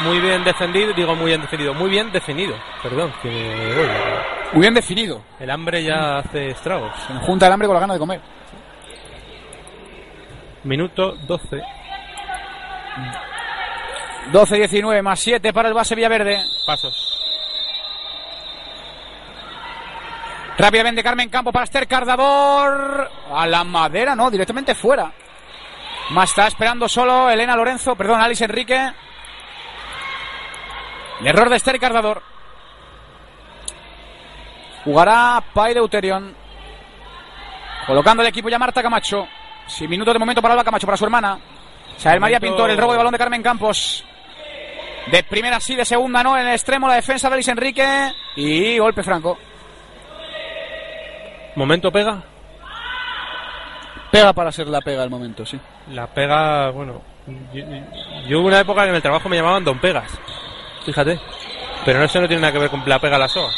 [0.00, 3.88] Muy bien defendido, digo muy bien defendido, muy bien definido, perdón, que me voy.
[4.52, 5.22] Muy bien definido.
[5.40, 6.92] El hambre ya hace estragos.
[7.06, 8.20] Se junta el hambre con la gana de comer.
[10.64, 11.60] Minuto 12.
[14.32, 16.42] 12-19 más 7 para el base Villaverde.
[16.66, 17.10] Pasos.
[20.56, 23.10] Rápidamente Carmen Campo para Esther Cardador.
[23.32, 25.12] A la madera, no, directamente fuera.
[26.10, 28.92] Más está esperando solo Elena Lorenzo, perdón, Alice Enrique.
[31.20, 32.22] El error de Esther Cardador.
[34.84, 36.34] Jugará Pai de Uterion.
[37.86, 39.26] Colocando el equipo ya Marta Camacho.
[39.66, 41.38] Sin minutos de momento para Alba Camacho, para su hermana.
[41.96, 44.04] Isabel María Pintor, el robo de balón de Carmen Campos.
[45.10, 46.36] De primera sí, de segunda no.
[46.36, 48.12] En el extremo la defensa de Alice Enrique.
[48.36, 49.38] Y golpe franco.
[51.56, 52.22] Momento pega.
[54.10, 55.58] Pega para ser la pega al momento, sí.
[55.90, 57.02] La pega, bueno.
[57.52, 57.64] Yo,
[58.28, 60.10] yo hubo una época en el trabajo me llamaban Don Pegas.
[60.84, 61.20] Fíjate.
[61.84, 63.52] Pero eso no tiene nada que ver con la pega a la soga.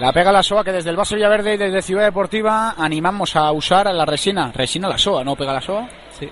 [0.00, 3.50] La pega la SOA que desde el Base Villaverde y desde Ciudad Deportiva animamos a
[3.50, 4.52] usar la resina.
[4.54, 5.34] Resina la SOA, ¿no?
[5.34, 5.88] Pega la SOA.
[6.18, 6.30] Sí.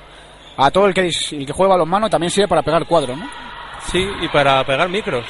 [0.57, 3.28] A todo el que, el que juega los manos también sirve para pegar cuadros, ¿no?
[3.90, 5.24] Sí, y para pegar micros.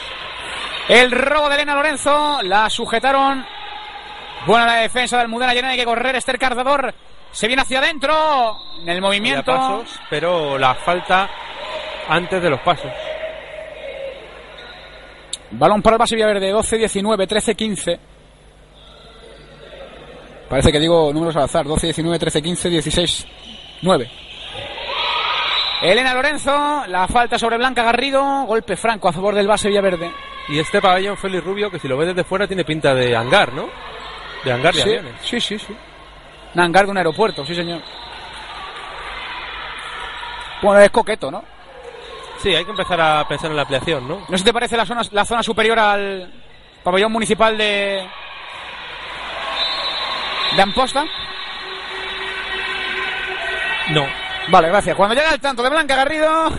[0.89, 2.41] El robo de Elena Lorenzo.
[2.43, 3.45] La sujetaron.
[4.47, 5.55] Buena la defensa del Mudena.
[5.55, 6.14] Llena hay que correr.
[6.16, 6.95] Esther Cardador
[7.33, 8.59] se viene hacia adentro.
[8.83, 9.45] En el movimiento.
[9.53, 11.29] pasos, pero la falta
[12.09, 12.93] antes de los pasos.
[15.53, 18.01] Balón para el base Villaverde, 12, 19, 13, 15.
[20.49, 23.27] Parece que digo números al azar, 12, 19, 13, 15, 16,
[23.83, 24.11] 9.
[25.83, 30.11] Elena Lorenzo, la falta sobre Blanca Garrido, golpe franco a favor del base Villaverde.
[30.49, 33.53] Y este pabellón Félix Rubio, que si lo ves desde fuera tiene pinta de hangar,
[33.53, 33.69] ¿no?
[34.45, 35.15] De hangar de sí, aviones.
[35.23, 35.77] Sí, sí, sí.
[36.55, 37.83] Un hangar de un aeropuerto, sí señor.
[40.63, 41.56] Bueno, es coqueto, ¿no?
[42.43, 44.18] Sí, hay que empezar a pensar en la ampliación, ¿no?
[44.20, 46.32] ¿No sé si te parece la zona, la zona superior al
[46.84, 48.07] pabellón municipal de...
[50.55, 51.05] de Amposta?
[53.91, 54.07] No.
[54.49, 54.97] Vale, gracias.
[54.97, 56.53] Cuando llega el tanto de Blanca Garrido...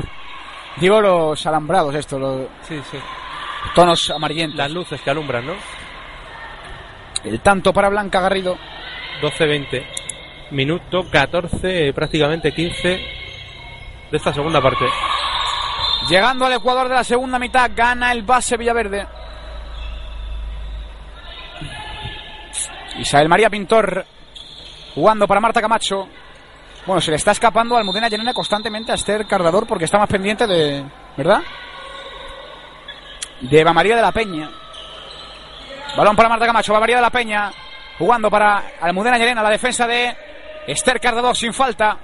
[0.77, 2.97] Digo los alambrados estos, los Sí, sí.
[3.73, 4.57] tonos amarillentos.
[4.57, 5.53] Las luces que alumbran, ¿no?
[7.23, 8.57] El tanto para Blanca Garrido.
[9.21, 9.83] 12-20.
[10.51, 14.85] Minuto 14, prácticamente 15 de esta segunda parte.
[16.09, 19.07] Llegando al Ecuador de la segunda mitad, gana el base Villaverde.
[22.97, 24.05] Isabel María Pintor
[24.95, 26.07] jugando para Marta Camacho.
[26.85, 30.09] Bueno, se le está escapando a Almudena Llanena constantemente a Esther Cardador porque está más
[30.09, 30.85] pendiente de.
[31.17, 31.41] ¿Verdad?
[33.41, 34.49] De Eva María de la Peña.
[35.95, 37.51] Balón para Marta Camacho, Eva María de la Peña.
[37.97, 40.15] Jugando para Almudena Llanena, la defensa de
[40.67, 41.97] Esther Cardador sin falta.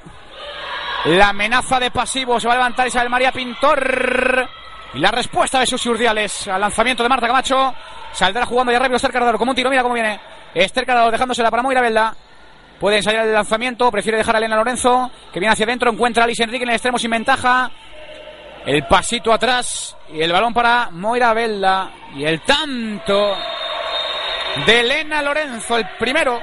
[1.06, 4.50] La amenaza de pasivo se va a levantar Isabel María Pintor.
[4.94, 7.74] Y la respuesta de sus Urdiales al lanzamiento de Marta Camacho.
[8.14, 9.70] Saldrá jugando ya rápido Esther Cardador como un tiro.
[9.70, 10.18] Mira cómo viene.
[10.54, 12.16] Esther Cardador dejándosela para Moira Belda.
[12.80, 13.92] Puede ensayar el lanzamiento.
[13.92, 15.12] Prefiere dejar a Elena Lorenzo.
[15.34, 15.92] Que viene hacia adentro.
[15.92, 17.70] Encuentra a Alice Enrique en el extremo sin ventaja.
[18.66, 19.98] El pasito atrás.
[20.14, 21.92] Y el balón para Moira Belda.
[22.16, 23.36] Y el tanto
[24.66, 25.78] de Elena Lorenzo.
[25.78, 26.40] El primero.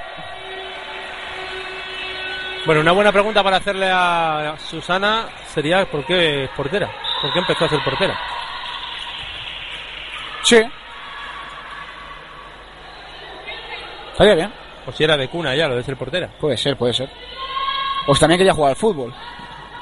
[2.66, 6.90] Bueno, una buena pregunta para hacerle a Susana sería ¿por qué portera?
[7.22, 8.18] ¿Por qué empezó a ser portera?
[10.42, 10.62] Sí.
[14.12, 14.52] Estaría bien.
[14.86, 16.28] O si era de cuna ya lo de ser portera.
[16.38, 17.08] Puede ser, puede ser.
[18.06, 19.14] O si también quería jugar al fútbol.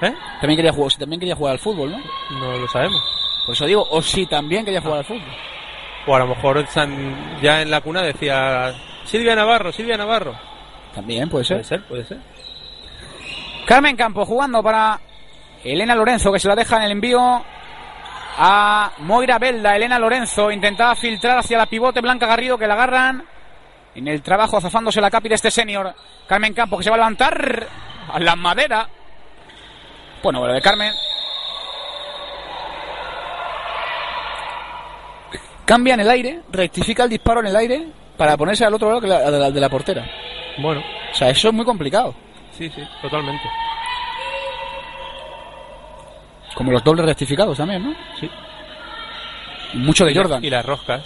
[0.01, 0.15] ¿Eh?
[0.41, 1.99] También quería jugar, si también quería jugar al fútbol, ¿no?
[2.31, 3.03] No lo sabemos.
[3.45, 5.33] Por eso digo, o si también quería jugar al fútbol.
[6.07, 6.65] O a lo mejor
[7.43, 8.73] ya en la cuna decía
[9.05, 10.35] Silvia Navarro, Silvia Navarro.
[10.95, 11.57] También puede ser.
[11.57, 12.38] Puede ser, puede ser.
[13.69, 14.99] Carmen Campos jugando para
[15.63, 17.45] Elena Lorenzo, que se la deja en el envío
[18.39, 19.77] a Moira Belda.
[19.77, 23.23] Elena Lorenzo intentaba filtrar hacia la pivote Blanca Garrido, que la agarran
[23.95, 25.95] en el trabajo, zafándose la capi de este senior.
[26.27, 27.67] Carmen Campos, que se va a levantar
[28.11, 28.89] a la madera.
[30.23, 30.95] Bueno, lo de Carmen.
[35.67, 39.03] Cambia en el aire, rectifica el disparo en el aire para ponerse al otro lado
[39.03, 40.07] que la, de, la, de la portera.
[40.57, 42.15] Bueno, O sea, eso es muy complicado.
[42.59, 43.49] Sí, sí, totalmente.
[46.55, 47.95] Como los dobles rectificados también, ¿no?
[48.19, 48.29] Sí.
[49.75, 50.45] Mucho de Y la- Jordan.
[50.45, 51.03] Y las roscas.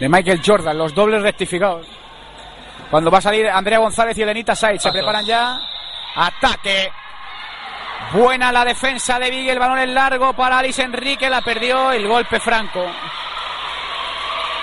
[0.00, 1.86] de Michael Jordan, los dobles rectificados.
[2.90, 5.58] Cuando va a salir Andrea González y Elenita Said, se preparan ya.
[6.16, 6.90] Ataque.
[8.12, 12.06] Buena la defensa de Vigue, el balón es largo para Alice Enrique, la perdió el
[12.08, 12.84] golpe franco.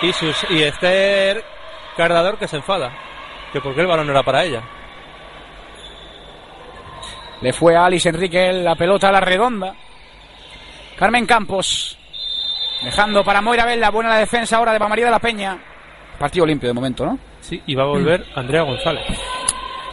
[0.01, 1.43] Y, sus, y Esther
[1.95, 2.91] Cardador que se enfada.
[3.53, 4.61] Que porque el balón no era para ella.
[7.41, 9.73] Le fue a Alice Enrique la pelota a la redonda.
[10.97, 11.97] Carmen Campos.
[12.83, 15.57] Dejando para Moira Bella, buena la defensa ahora de María de la Peña.
[16.17, 17.17] Partido limpio de momento, ¿no?
[17.39, 19.05] Sí, y va a volver Andrea González.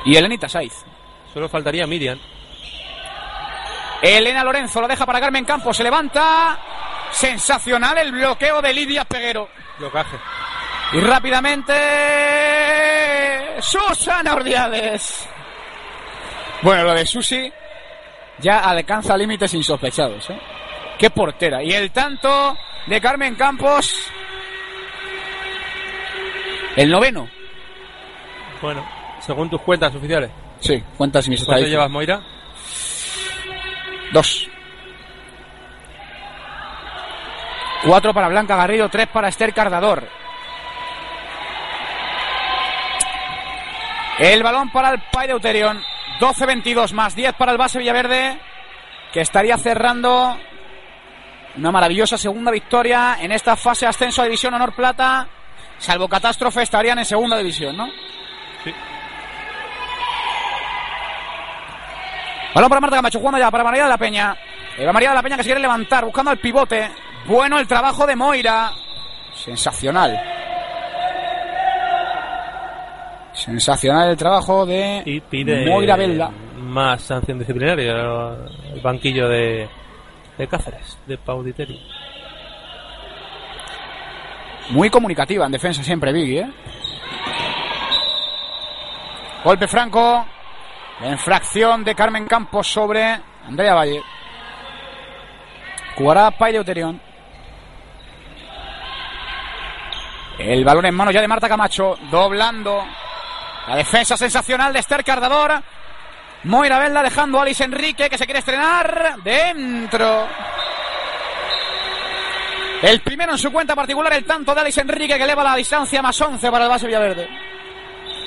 [0.04, 0.84] Y Elenita Saiz.
[1.32, 2.18] Solo faltaría Miriam.
[4.02, 6.58] Elena Lorenzo lo deja para Carmen Campos, se levanta.
[7.10, 9.48] Sensacional el bloqueo de Lidia Peguero.
[9.78, 10.16] Blocaje.
[10.92, 11.74] Y rápidamente.
[13.60, 15.28] Susana Ordiales.
[16.62, 17.52] Bueno, lo de Susi
[18.38, 20.30] ya alcanza límites insospechados.
[20.30, 20.38] ¿eh?
[20.98, 21.62] Qué portera.
[21.62, 22.56] Y el tanto
[22.86, 24.10] de Carmen Campos.
[26.76, 27.28] El noveno.
[28.60, 28.86] Bueno,
[29.20, 30.30] según tus cuentas oficiales.
[30.60, 32.20] Sí, cuentas mis ¿Cuánto llevas, Moira?
[34.12, 34.48] Dos.
[37.84, 40.08] Cuatro para Blanca Garrido, tres para Esther Cardador.
[44.18, 45.80] El balón para el Pai de Euterion.
[46.20, 48.38] 12-22 más 10 para el base Villaverde.
[49.12, 50.36] Que estaría cerrando
[51.56, 55.26] una maravillosa segunda victoria en esta fase de ascenso a División Honor Plata.
[55.78, 57.86] Salvo catástrofe estarían en segunda división, ¿no?
[58.64, 58.74] Sí.
[62.54, 64.36] Balón para Marta Camacho, jugando ya para María de la Peña.
[64.76, 66.90] Eva María de la Peña que se quiere levantar, buscando el pivote.
[67.26, 68.72] Bueno el trabajo de Moira.
[69.34, 70.37] Sensacional.
[73.48, 76.30] Sensacional el trabajo de Y pide Moira Belda.
[76.60, 77.94] más sanción disciplinaria
[78.74, 79.66] el banquillo de,
[80.36, 81.80] de Cáceres, de Pauditeri.
[84.70, 86.52] Muy comunicativa en defensa siempre, Vicky, ¿eh?
[89.42, 90.26] Golpe franco.
[91.00, 94.02] La infracción de Carmen Campos sobre Andrea Valle.
[95.96, 97.00] Jugará Paide Uterión.
[100.38, 101.96] El balón en manos ya de Marta Camacho.
[102.10, 102.84] Doblando.
[103.68, 105.62] La defensa sensacional de Esther Cardador.
[106.44, 109.16] Moira Velda dejando a Alice Enrique que se quiere estrenar.
[109.22, 110.26] Dentro.
[112.80, 116.00] El primero en su cuenta particular, el tanto de Alice Enrique que eleva la distancia
[116.00, 117.28] más 11 para el base Villaverde.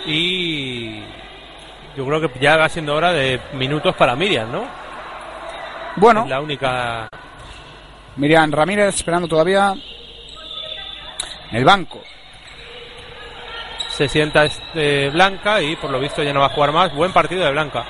[0.06, 1.00] Y
[1.98, 4.64] yo creo que ya va siendo hora de minutos para Miriam, ¿no?
[5.96, 6.22] Bueno.
[6.24, 7.10] Es la única.
[8.18, 9.74] Miriam Ramírez esperando todavía
[11.50, 12.04] en el banco.
[13.92, 16.94] Se sienta este Blanca y por lo visto ya no va a jugar más.
[16.96, 17.86] Buen partido de Blanca.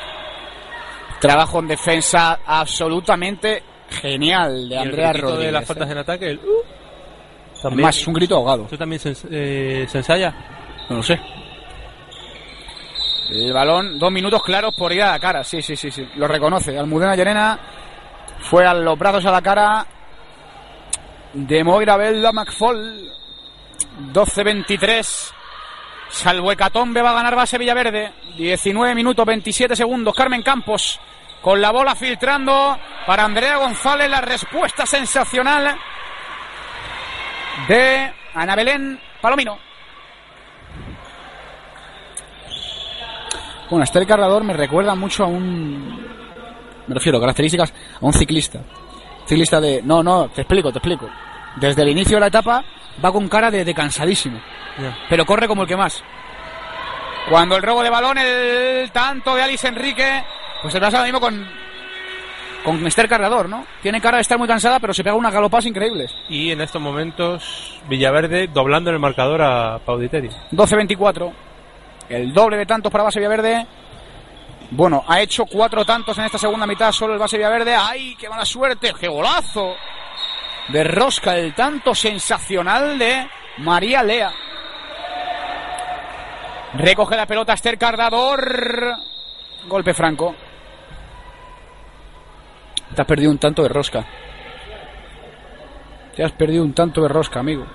[1.19, 5.45] Trabajo en defensa absolutamente genial de Y el Andrea gritito Rodríguez.
[5.47, 5.91] de las faltas ¿eh?
[5.91, 6.29] en ataque.
[6.31, 8.65] El, uh, es un grito ahogado.
[8.65, 10.33] ¿Eso también se, eh, se ensaya?
[10.89, 11.19] No lo sé.
[13.29, 15.43] El balón, dos minutos claros por ir a la cara.
[15.43, 16.05] Sí, sí, sí, sí.
[16.15, 16.77] Lo reconoce.
[16.77, 17.59] Almudena Llerena
[18.39, 19.85] fue a los brazos a la cara
[21.33, 23.09] de Moira Belda McFall.
[24.11, 25.33] 12-23.
[26.11, 28.11] Salvo Hecatombe va a ganar base Villaverde.
[28.37, 30.13] 19 minutos 27 segundos.
[30.13, 30.99] Carmen Campos
[31.41, 34.09] con la bola filtrando para Andrea González.
[34.09, 35.75] La respuesta sensacional
[37.67, 39.57] de Ana Belén Palomino.
[43.69, 46.07] Bueno, este cargador me recuerda mucho a un.
[46.87, 48.59] Me refiero, características, a un ciclista.
[49.25, 49.81] Ciclista de.
[49.81, 51.09] No, no, te explico, te explico.
[51.55, 52.65] Desde el inicio de la etapa
[53.03, 54.41] va con cara de cansadísimo.
[55.09, 56.03] Pero corre como el que más.
[57.29, 60.23] Cuando el robo de balón, el tanto de Alice Enrique,
[60.61, 61.61] pues se pasa lo mismo con.
[62.63, 63.65] Con Cargador, ¿no?
[63.81, 66.13] Tiene cara de estar muy cansada, pero se pega unas galopas increíbles.
[66.29, 70.29] Y en estos momentos Villaverde doblando el marcador a Pauditeri.
[70.51, 71.33] 12-24.
[72.09, 73.65] El doble de tantos para base Villaverde.
[74.69, 77.75] Bueno, ha hecho cuatro tantos en esta segunda mitad solo el base Villaverde.
[77.75, 78.93] ¡Ay, qué mala suerte!
[78.99, 79.75] ¡Qué golazo!
[80.67, 84.31] De Rosca, el tanto sensacional de María Lea.
[86.73, 88.95] Recoge la pelota Esther Cardador.
[89.67, 90.35] Golpe franco.
[92.95, 94.05] Te has perdido un tanto de rosca.
[96.15, 97.65] Te has perdido un tanto de rosca, amigo.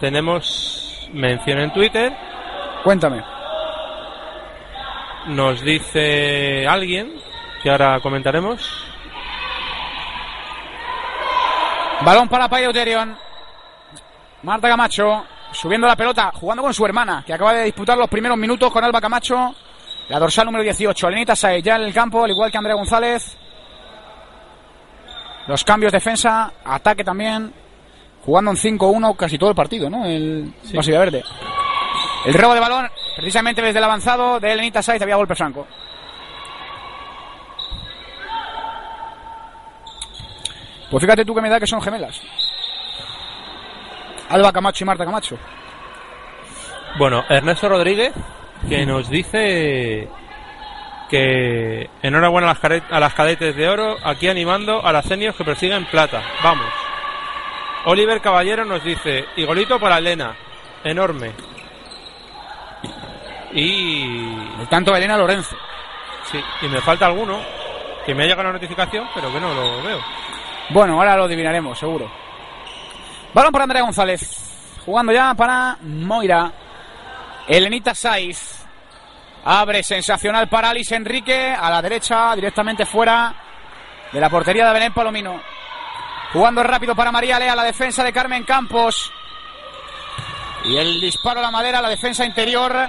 [0.00, 2.12] Tenemos mención en Twitter.
[2.84, 3.22] Cuéntame.
[5.28, 7.12] Nos dice alguien,
[7.62, 8.84] que ahora comentaremos.
[12.02, 13.16] Balón para Payo Terion.
[14.42, 15.24] Marta Camacho
[15.60, 18.84] subiendo la pelota, jugando con su hermana, que acaba de disputar los primeros minutos con
[18.84, 19.54] Alba Camacho.
[20.08, 23.36] La dorsal número 18, Lenita Saez ya en el campo, al igual que Andrea González.
[25.48, 27.52] Los cambios defensa, ataque también.
[28.24, 30.04] Jugando en 5-1 casi todo el partido, ¿no?
[30.04, 30.76] El Sí.
[30.76, 31.24] Basilea Verde.
[32.24, 35.66] El robo de balón, precisamente desde el avanzado de Lenita Saez, había golpe franco.
[40.90, 42.20] Pues fíjate tú que me da que son gemelas.
[44.30, 45.38] Alba Camacho y Marta Camacho.
[46.98, 48.12] Bueno, Ernesto Rodríguez,
[48.68, 50.08] que nos dice
[51.10, 55.36] que enhorabuena a las, care- a las cadetes de oro, aquí animando a las seniors
[55.36, 56.22] que persiguen plata.
[56.42, 56.66] Vamos.
[57.84, 60.34] Oliver Caballero nos dice, y golito para Elena,
[60.82, 61.30] enorme.
[63.52, 64.34] Y...
[64.60, 65.56] El tanto de Elena Lorenzo.
[66.30, 67.38] Sí, y me falta alguno,
[68.04, 70.00] que me ha llegado la notificación, pero que no lo veo.
[70.70, 72.10] Bueno, ahora lo adivinaremos, seguro.
[73.36, 74.80] Balón para Andrea González.
[74.86, 76.50] Jugando ya para Moira.
[77.46, 78.64] Elenita Saiz.
[79.44, 81.50] Abre sensacional para Alice Enrique.
[81.50, 83.34] A la derecha, directamente fuera
[84.10, 85.38] de la portería de Belén Palomino.
[86.32, 89.12] Jugando rápido para María Lea, la defensa de Carmen Campos.
[90.64, 92.88] Y el disparo a la madera, la defensa interior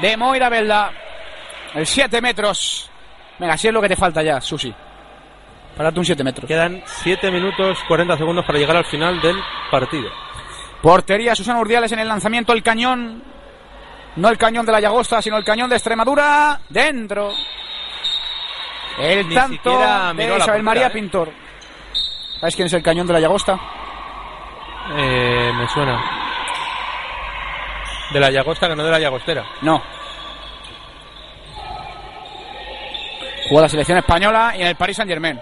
[0.00, 0.90] de Moira Belda.
[1.74, 2.90] El 7 metros.
[3.38, 4.74] Venga, si es lo que te falta ya, Susi.
[5.78, 6.48] Para un 7 metros.
[6.48, 9.36] Quedan 7 minutos 40 segundos para llegar al final del
[9.70, 10.10] partido.
[10.82, 13.22] Portería Susana Urdiales en el lanzamiento, el cañón.
[14.16, 16.60] No el cañón de la Llagosta, sino el cañón de Extremadura.
[16.68, 17.30] Dentro.
[18.98, 19.78] El Ni tanto
[20.16, 20.90] de Isabel María ¿eh?
[20.90, 21.30] Pintor.
[22.40, 23.56] ¿Sabes quién es el cañón de la Llagosta?
[24.96, 26.02] Eh, me suena.
[28.12, 29.44] De la Llagosta, que no de la Llagostera.
[29.62, 29.80] No.
[33.48, 35.38] Jugó la selección española y en el Paris Saint Germain.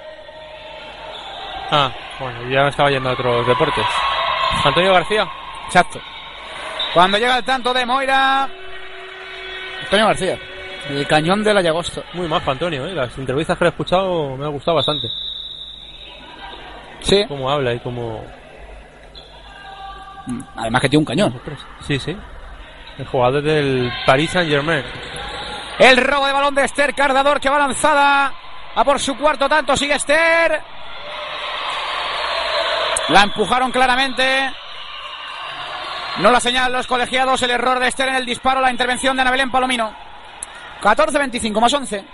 [1.70, 3.84] Ah, bueno, ya me estaba yendo a otros deportes.
[4.64, 5.28] Antonio García.
[5.66, 6.00] Exacto.
[6.94, 8.48] Cuando llega el tanto de Moira.
[9.82, 10.38] Antonio García.
[10.88, 12.02] El cañón de la Llagosto.
[12.12, 12.94] Muy más Antonio, ¿eh?
[12.94, 15.08] Las entrevistas que le he escuchado me ha gustado bastante.
[17.00, 17.24] Sí.
[17.26, 18.24] Cómo habla y cómo...
[20.56, 21.40] Además que tiene un cañón.
[21.80, 22.16] Sí, sí.
[22.98, 24.84] El jugador del Paris Saint Germain.
[25.78, 28.32] El robo de balón de Esther Cardador que va lanzada
[28.74, 29.76] a por su cuarto tanto.
[29.76, 30.60] Sigue Esther.
[33.08, 34.52] La empujaron claramente.
[36.18, 37.42] No la señalan los colegiados.
[37.42, 38.60] El error de Esther en el disparo.
[38.60, 39.94] La intervención de Ana Belén Palomino.
[40.82, 42.04] 14-25 más 11.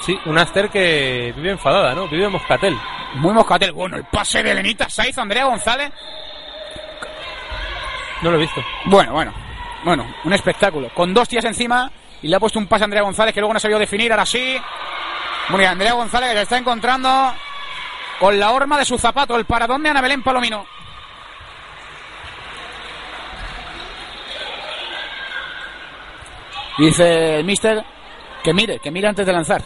[0.00, 2.06] Sí, una Esther que vive enfadada, ¿no?
[2.08, 2.78] Vive en Moscatel.
[3.14, 3.72] Muy Moscatel.
[3.72, 5.90] Bueno, el pase de Lenita Saiz, Andrea González.
[8.22, 8.62] No lo he visto.
[8.84, 9.32] Bueno, bueno.
[9.82, 10.90] Bueno, un espectáculo.
[10.94, 11.90] Con dos tías encima
[12.22, 14.12] y le ha puesto un pase a Andrea González que luego no ha sabido definir.
[14.12, 14.56] Ahora sí.
[15.48, 17.32] Muy bien, Andrea González que se está encontrando
[18.18, 20.64] con la horma de su zapato, el paradón de Ana Belén Palomino.
[26.78, 27.82] Dice el mister
[28.42, 29.62] que mire, que mire antes de lanzar.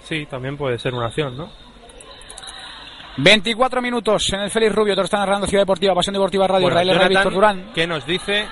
[0.00, 1.50] Sí, también puede ser una acción, ¿no?
[3.18, 6.68] 24 minutos en el Félix Rubio, te lo está narrando Ciudad Deportiva, Pasión Deportiva Radio,
[6.68, 7.72] Bueno, Israel Jonathan, Víctor Durán.
[7.72, 8.46] que nos dice,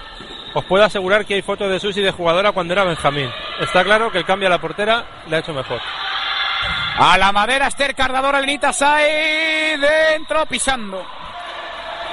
[0.55, 3.31] os puedo asegurar que hay fotos de Susi de jugadora cuando era Benjamín.
[3.61, 5.81] Está claro que el cambio a la portera le ha hecho mejor.
[6.99, 10.99] A la madera, Esther Cardador, Lenita Sai dentro, pisando.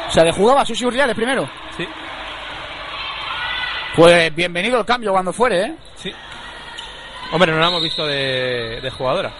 [0.07, 1.49] O sea, de jugaba Susi Urdiales primero.
[1.77, 1.87] Sí.
[3.95, 5.75] Pues bienvenido el cambio cuando fuere, ¿eh?
[5.95, 6.11] Sí.
[7.31, 9.31] Hombre, no la hemos visto de, de jugadora.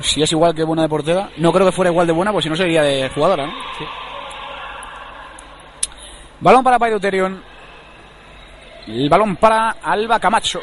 [0.00, 2.44] Si es igual que buena de portera, no creo que fuera igual de buena, pues
[2.44, 3.52] si no sería de jugadora, ¿no?
[3.78, 3.84] Sí.
[6.40, 7.42] Balón para Paideuterion.
[8.86, 10.62] El balón para Alba Camacho.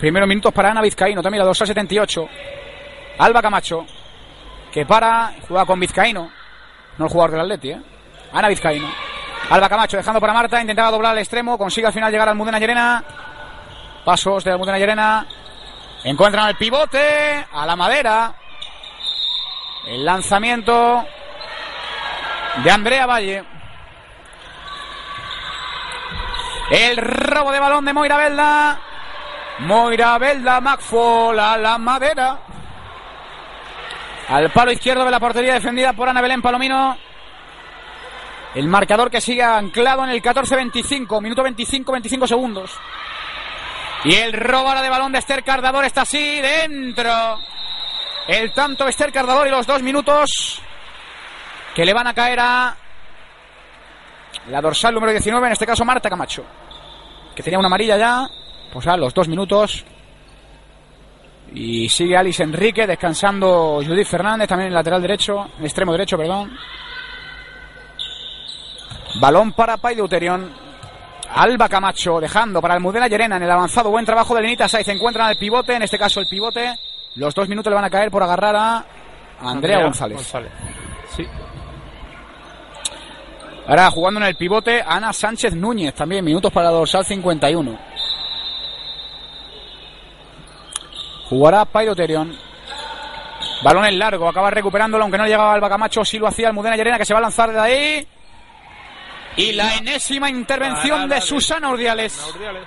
[0.00, 2.28] Primeros minutos para Ana Vizcaíno, también la 2 a 78.
[3.18, 3.86] Alba Camacho,
[4.72, 6.30] que para, juega con Vizcaíno,
[6.98, 7.80] no el jugador del Atleti, ¿eh?
[8.32, 8.88] Ana Vizcaíno.
[9.48, 12.58] Alba Camacho dejando para Marta, intentaba doblar al extremo, consigue al final llegar al Almudena
[12.58, 13.04] Llerena.
[14.04, 15.26] Pasos de Almudena Llerena.
[16.04, 18.34] Encuentran el pivote a la madera.
[19.86, 21.04] El lanzamiento
[22.62, 23.44] de Andrea Valle.
[26.70, 28.80] El robo de balón de Moira Belda.
[29.60, 32.38] Moira Belda, Macfol a la madera.
[34.28, 36.96] Al palo izquierdo de la portería defendida por Ana Belén Palomino.
[38.54, 42.78] El marcador que sigue anclado en el 14-25, minuto 25-25 segundos.
[44.04, 47.38] Y el robo de balón de Esther Cardador está así, dentro.
[48.28, 50.60] El tanto de Esther Cardador y los dos minutos
[51.74, 52.76] que le van a caer a
[54.48, 56.44] la dorsal número 19, en este caso Marta Camacho,
[57.34, 58.26] que tenía una amarilla ya,
[58.76, 59.86] pues a los dos minutos.
[61.54, 66.18] Y sigue Alice Enrique, descansando Judith Fernández, también en el lateral derecho, en extremo derecho,
[66.18, 66.54] perdón.
[69.18, 70.52] Balón para Paideuterion.
[71.34, 73.90] Alba Camacho dejando para Almudena Llerena en el avanzado.
[73.90, 74.86] Buen trabajo de Lenita Saiz.
[74.88, 76.78] Encuentran al pivote, en este caso el pivote.
[77.14, 78.84] Los dos minutos le van a caer por agarrar a
[79.40, 80.20] Andrea, González.
[81.16, 81.26] Sí.
[83.66, 86.22] Ahora jugando en el pivote Ana Sánchez Núñez también.
[86.22, 87.95] Minutos para dorsal 51.
[91.28, 92.36] Jugará Pairoterion.
[93.62, 94.28] Balón en largo.
[94.28, 96.04] Acaba recuperándolo aunque no llegaba Alba Camacho.
[96.04, 98.08] Sí lo hacía Almudena Llerena que se va a lanzar de ahí.
[99.36, 102.32] Y la enésima intervención de de Susana Urdiales.
[102.34, 102.62] Urdiales.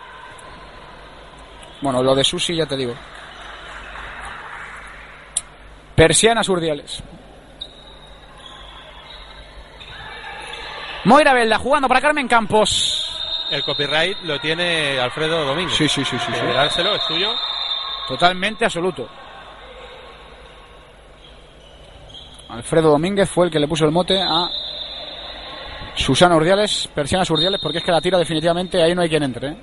[1.81, 2.93] Bueno, lo de Susi ya te digo.
[5.95, 7.01] Persianas Urdiales.
[11.05, 13.05] Moira Belda jugando para Carmen Campos.
[13.49, 15.75] El copyright lo tiene Alfredo Domínguez.
[15.75, 16.45] Sí, sí, sí, sí, sí.
[16.53, 17.33] Dárselo, es suyo.
[18.09, 19.07] Totalmente absoluto.
[22.49, 24.49] Alfredo Domínguez fue el que le puso el mote a
[25.93, 29.49] Susana Urdiales, Persianas Urdiales, porque es que la tira definitivamente ahí no hay quien entre.
[29.49, 29.57] ¿eh?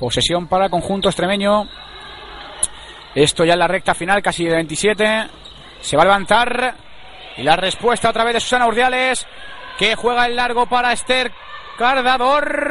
[0.00, 1.68] Posesión para conjunto extremeño.
[3.14, 5.26] Esto ya en la recta final, casi de 27.
[5.82, 6.74] Se va a levantar.
[7.36, 9.26] Y la respuesta otra vez de Susana Urdiales,
[9.78, 11.30] que juega el largo para Esther
[11.76, 12.65] Cardador.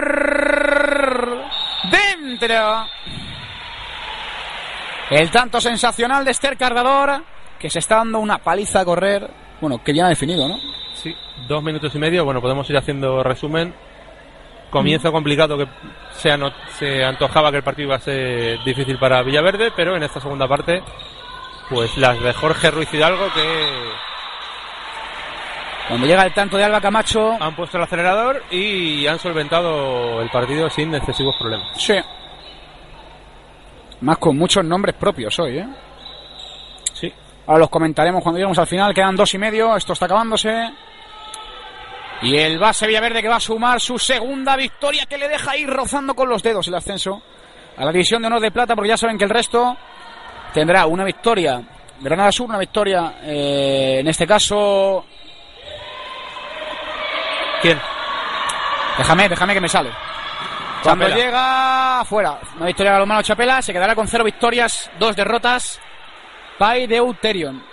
[5.09, 7.23] El tanto sensacional de Esther Cardador,
[7.59, 9.29] que se está dando una paliza a correr.
[9.61, 10.57] Bueno, que ya ha definido, ¿no?
[10.95, 11.15] Sí,
[11.47, 12.25] dos minutos y medio.
[12.25, 13.73] Bueno, podemos ir haciendo resumen.
[14.71, 15.67] Comienzo complicado que
[16.15, 16.35] se,
[16.77, 20.47] se antojaba que el partido iba a ser difícil para Villaverde, pero en esta segunda
[20.47, 20.81] parte,
[21.69, 23.69] pues las de Jorge Ruiz Hidalgo que
[25.87, 27.37] Cuando llega el tanto de Alba Camacho.
[27.39, 31.69] han puesto el acelerador y han solventado el partido sin excesivos problemas.
[31.77, 31.95] Sí.
[34.01, 35.67] Más con muchos nombres propios hoy, ¿eh?
[36.93, 37.13] Sí.
[37.45, 38.93] Ahora los comentaremos cuando lleguemos al final.
[38.93, 39.75] Quedan dos y medio.
[39.75, 40.71] Esto está acabándose.
[42.23, 45.69] Y el base Villaverde que va a sumar su segunda victoria que le deja ir
[45.69, 47.21] rozando con los dedos el ascenso
[47.77, 49.75] a la división de honor de plata porque ya saben que el resto
[50.53, 51.61] tendrá una victoria
[51.99, 55.05] Granada Sur, una victoria eh, en este caso...
[57.65, 57.81] ¿Quién?
[58.99, 59.89] Déjame, déjame que me sale.
[60.83, 65.81] Cuando llega fuera, una victoria de Balonmano Chapela, se quedará con cero victorias, dos derrotas.
[66.59, 67.65] Pai de Euterion.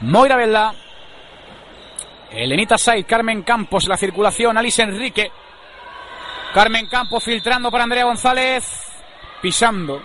[0.00, 0.74] Moira Vela.
[2.30, 5.30] Elenita Said, Carmen Campos, la circulación, Alice Enrique.
[6.54, 8.64] Carmen Campos filtrando para Andrea González.
[9.42, 10.00] Pisando.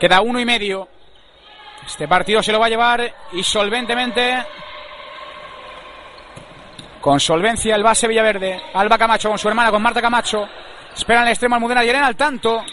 [0.00, 0.88] Queda uno y medio.
[1.86, 4.44] Este partido se lo va a llevar y solventemente.
[7.00, 8.60] Con solvencia el base Villaverde.
[8.74, 10.48] Alba Camacho con su hermana, con Marta Camacho.
[10.94, 12.64] Esperan el extremo Almudena Yerena al tanto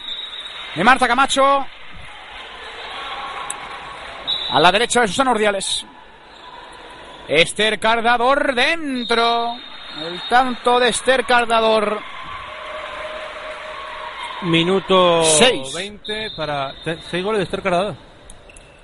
[0.75, 1.65] de Marta Camacho.
[4.49, 5.85] A la derecha de Susana Ordiales.
[7.27, 9.55] Esther Cardador dentro.
[10.01, 11.99] El tanto de Esther Cardador.
[14.43, 15.73] Minuto Seis.
[15.73, 18.06] 20 para 6 goles de Esther Cardador.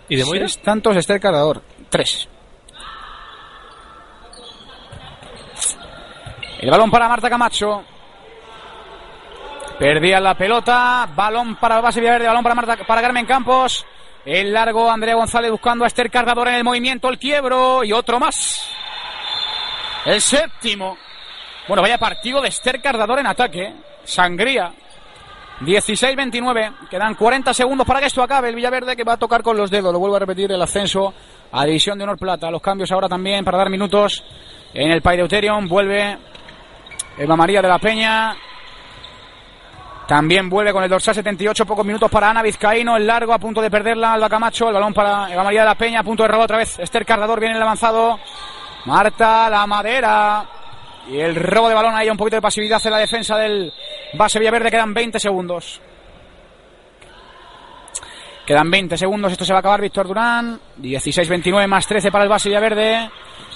[0.09, 0.47] ¿Y de Moira?
[0.47, 1.61] Seis tantos de Esther Cardador.
[1.89, 2.27] Tres.
[6.59, 7.83] El balón para Marta Camacho.
[9.77, 11.09] Perdía la pelota.
[11.13, 12.27] Balón para base Villaverde.
[12.27, 13.85] Balón para Marta, para Carmen Campos.
[14.25, 17.09] El largo Andrea González buscando a Esther Cardador en el movimiento.
[17.09, 18.65] El quiebro y otro más.
[20.05, 20.97] El séptimo.
[21.67, 23.73] Bueno, vaya partido de Esther Cardador en ataque.
[24.03, 24.71] Sangría.
[25.61, 26.89] 16-29.
[26.89, 28.49] Quedan 40 segundos para que esto acabe.
[28.49, 29.93] El Villaverde que va a tocar con los dedos.
[29.93, 31.13] Lo vuelvo a repetir el ascenso
[31.51, 32.49] a División de Honor Plata.
[32.51, 34.23] Los cambios ahora también para dar minutos
[34.73, 35.67] en el Euterion.
[35.67, 36.17] Vuelve
[37.17, 38.35] Eva María de la Peña.
[40.07, 43.61] También vuelve con el dorsal 78, pocos minutos para Ana Vizcaíno, el largo a punto
[43.61, 46.27] de perderla, Alba Camacho, el balón para Eva María de la Peña, a punto de
[46.27, 48.19] robar otra vez, Esther Cardador viene el avanzado,
[48.85, 50.45] Marta La Madera,
[51.09, 53.73] y el robo de balón ahí, un poquito de pasividad en la defensa del
[54.13, 55.81] base Villaverde, quedan 20 segundos.
[58.45, 62.29] Quedan 20 segundos, esto se va a acabar, Víctor Durán, 16-29 más 13 para el
[62.29, 63.09] base Villaverde.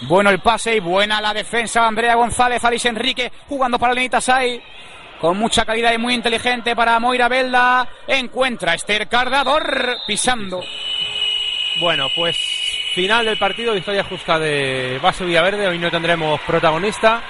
[0.07, 4.61] Bueno el pase y buena la defensa, Andrea González, Alice Enrique, jugando para Lenita Sai
[5.19, 7.87] con mucha calidad y muy inteligente para Moira Belda.
[8.07, 10.61] Encuentra Esther Cardador pisando.
[11.79, 12.37] Bueno, pues
[12.95, 15.67] final del partido, victoria justa de Base Villaverde.
[15.67, 17.21] Hoy no tendremos protagonista.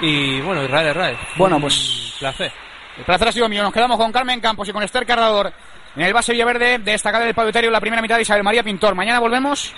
[0.00, 1.18] Y bueno, Israel Herráez.
[1.36, 2.52] Bueno, Un pues- Placer.
[2.98, 3.62] El placer ha sido mío.
[3.62, 5.52] Nos quedamos con Carmen Campos y con Esther Cardador
[5.96, 6.78] en el base Villaverde.
[6.78, 8.94] Destacada del Pavitario la primera mitad de Isabel María Pintor.
[8.94, 9.72] Mañana volvemos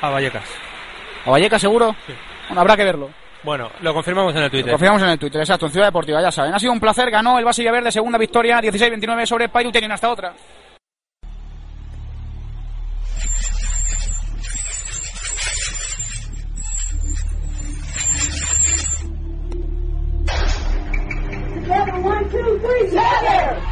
[0.00, 0.44] A Vallecas.
[1.24, 1.94] a Valleca, seguro.
[2.48, 3.10] Bueno, habrá que verlo.
[3.42, 4.66] Bueno, lo confirmamos en el Twitter.
[4.66, 6.54] Lo confiamos en el Twitter, exacto, en Ciudad Deportiva, ya saben.
[6.54, 9.90] Ha sido un placer, ganó el base Villaverde, segunda victoria, 16-29 sobre Pairuterion.
[9.90, 10.32] Hasta otra.
[22.02, 23.62] Together, one, two, three, together!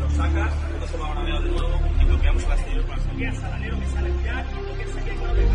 [0.00, 0.52] Lo sacas,
[0.86, 3.28] se va a de nuevo y bloqueamos el astillero para salir.
[3.28, 5.48] al alero que sale con el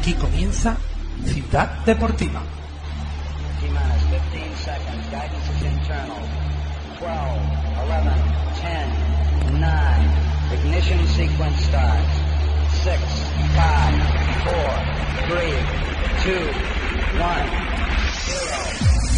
[0.00, 0.76] Aquí comienza
[1.24, 2.42] Ciudad Deportiva.
[10.76, 12.16] Ignition sequence starts.
[12.84, 13.00] Six,
[13.56, 13.96] five,
[14.44, 14.72] four,
[15.26, 15.56] three,
[16.22, 16.44] two,
[17.18, 17.46] one,
[18.12, 19.15] zero.